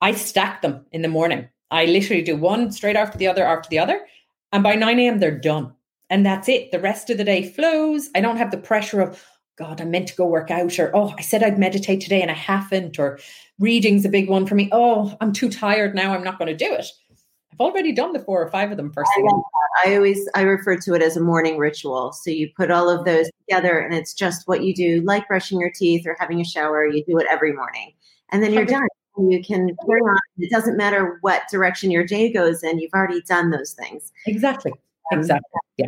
I 0.00 0.14
stack 0.14 0.62
them 0.62 0.84
in 0.90 1.02
the 1.02 1.08
morning. 1.08 1.48
I 1.70 1.84
literally 1.84 2.22
do 2.22 2.36
one 2.36 2.72
straight 2.72 2.96
after 2.96 3.18
the 3.18 3.28
other 3.28 3.44
after 3.44 3.68
the 3.68 3.78
other. 3.78 4.00
And 4.50 4.64
by 4.64 4.74
9 4.74 4.98
a.m., 4.98 5.20
they're 5.20 5.38
done. 5.38 5.72
And 6.10 6.26
that's 6.26 6.48
it. 6.48 6.72
The 6.72 6.80
rest 6.80 7.08
of 7.08 7.18
the 7.18 7.24
day 7.24 7.48
flows. 7.48 8.10
I 8.16 8.20
don't 8.20 8.36
have 8.36 8.50
the 8.50 8.58
pressure 8.58 9.00
of, 9.00 9.24
God, 9.56 9.80
I 9.80 9.84
meant 9.84 10.08
to 10.08 10.16
go 10.16 10.26
work 10.26 10.50
out, 10.50 10.78
or 10.78 10.90
oh, 10.94 11.14
I 11.18 11.22
said 11.22 11.42
I'd 11.42 11.58
meditate 11.58 12.00
today 12.00 12.22
and 12.22 12.30
I 12.30 12.34
haven't, 12.34 12.98
or 12.98 13.18
reading's 13.58 14.04
a 14.04 14.08
big 14.08 14.28
one 14.28 14.46
for 14.46 14.54
me. 14.54 14.68
Oh, 14.72 15.16
I'm 15.20 15.32
too 15.32 15.50
tired 15.50 15.94
now. 15.94 16.14
I'm 16.14 16.24
not 16.24 16.38
going 16.38 16.48
to 16.48 16.56
do 16.56 16.72
it. 16.72 16.86
I've 17.52 17.60
already 17.60 17.92
done 17.92 18.12
the 18.12 18.20
four 18.20 18.42
or 18.42 18.50
five 18.50 18.70
of 18.70 18.78
them 18.78 18.90
first. 18.92 19.10
I, 19.14 19.90
I 19.90 19.96
always 19.96 20.26
I 20.34 20.42
refer 20.42 20.76
to 20.76 20.94
it 20.94 21.02
as 21.02 21.18
a 21.18 21.20
morning 21.20 21.58
ritual. 21.58 22.12
So 22.12 22.30
you 22.30 22.50
put 22.56 22.70
all 22.70 22.88
of 22.88 23.04
those 23.04 23.28
together, 23.46 23.78
and 23.78 23.94
it's 23.94 24.14
just 24.14 24.48
what 24.48 24.64
you 24.64 24.74
do, 24.74 25.02
like 25.02 25.28
brushing 25.28 25.60
your 25.60 25.70
teeth 25.70 26.06
or 26.06 26.16
having 26.18 26.40
a 26.40 26.44
shower. 26.44 26.86
You 26.86 27.04
do 27.04 27.18
it 27.18 27.26
every 27.30 27.52
morning, 27.52 27.92
and 28.30 28.42
then 28.42 28.54
you're 28.54 28.64
done. 28.64 28.88
You 29.18 29.44
can 29.44 29.76
carry 29.86 30.00
on. 30.00 30.18
It 30.38 30.50
doesn't 30.50 30.78
matter 30.78 31.18
what 31.20 31.42
direction 31.50 31.90
your 31.90 32.04
day 32.04 32.32
goes 32.32 32.62
in. 32.62 32.78
You've 32.78 32.94
already 32.94 33.20
done 33.22 33.50
those 33.50 33.74
things. 33.74 34.10
Exactly. 34.26 34.72
Um, 35.12 35.18
exactly. 35.18 35.60
Yeah. 35.76 35.86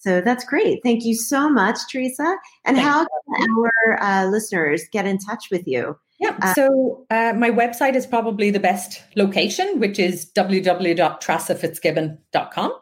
So 0.00 0.20
that's 0.22 0.44
great. 0.44 0.80
Thank 0.82 1.04
you 1.04 1.14
so 1.14 1.50
much, 1.50 1.78
Teresa. 1.92 2.36
And 2.64 2.78
how 2.78 3.04
can 3.04 3.50
our 3.50 4.02
uh, 4.02 4.24
listeners 4.26 4.84
get 4.90 5.06
in 5.06 5.18
touch 5.18 5.48
with 5.50 5.66
you? 5.66 5.98
Yeah. 6.18 6.38
Uh, 6.40 6.54
so 6.54 7.04
uh, 7.10 7.34
my 7.36 7.50
website 7.50 7.94
is 7.94 8.06
probably 8.06 8.50
the 8.50 8.60
best 8.60 9.02
location, 9.14 9.78
which 9.78 9.98
is 9.98 10.30
www.treasafitzgibbon.com. 10.34 12.70
Um, 12.70 12.80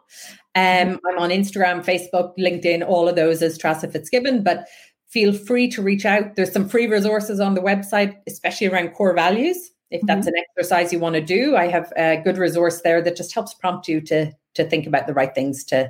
mm-hmm. 0.55 0.95
I'm 1.07 1.19
on 1.19 1.29
Instagram, 1.29 1.83
Facebook, 1.83 2.37
LinkedIn, 2.39 2.87
all 2.87 3.09
of 3.09 3.17
those 3.17 3.41
as 3.41 3.57
Treasa 3.57 3.91
Fitzgibbon, 3.91 4.43
but 4.43 4.69
feel 5.09 5.33
free 5.33 5.67
to 5.69 5.81
reach 5.81 6.05
out. 6.05 6.37
There's 6.37 6.53
some 6.53 6.69
free 6.69 6.87
resources 6.87 7.41
on 7.41 7.53
the 7.53 7.61
website, 7.61 8.15
especially 8.27 8.67
around 8.67 8.91
core 8.91 9.13
values. 9.13 9.57
If 9.91 10.01
that's 10.03 10.27
mm-hmm. 10.27 10.35
an 10.35 10.43
exercise 10.57 10.93
you 10.93 10.99
want 10.99 11.15
to 11.15 11.21
do, 11.21 11.57
I 11.57 11.67
have 11.67 11.91
a 11.97 12.21
good 12.23 12.37
resource 12.37 12.79
there 12.81 13.01
that 13.01 13.17
just 13.17 13.33
helps 13.33 13.53
prompt 13.53 13.89
you 13.89 13.99
to 14.01 14.31
to 14.55 14.67
think 14.67 14.87
about 14.87 15.05
the 15.07 15.13
right 15.13 15.33
things 15.33 15.63
to 15.65 15.89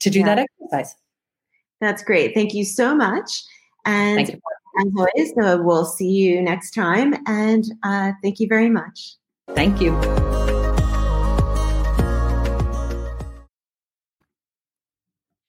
to 0.00 0.10
do 0.10 0.20
yeah. 0.20 0.26
that 0.26 0.38
exercise. 0.38 0.94
That's 1.80 2.02
great. 2.02 2.34
Thank 2.34 2.54
you 2.54 2.64
so 2.64 2.94
much. 2.94 3.42
And 3.84 4.30
as 4.80 4.86
always, 4.96 5.32
so 5.40 5.62
we'll 5.62 5.84
see 5.84 6.10
you 6.10 6.42
next 6.42 6.72
time. 6.72 7.14
And 7.26 7.64
uh, 7.82 8.12
thank 8.22 8.40
you 8.40 8.48
very 8.48 8.70
much. 8.70 9.14
Thank 9.54 9.80
you. 9.80 10.57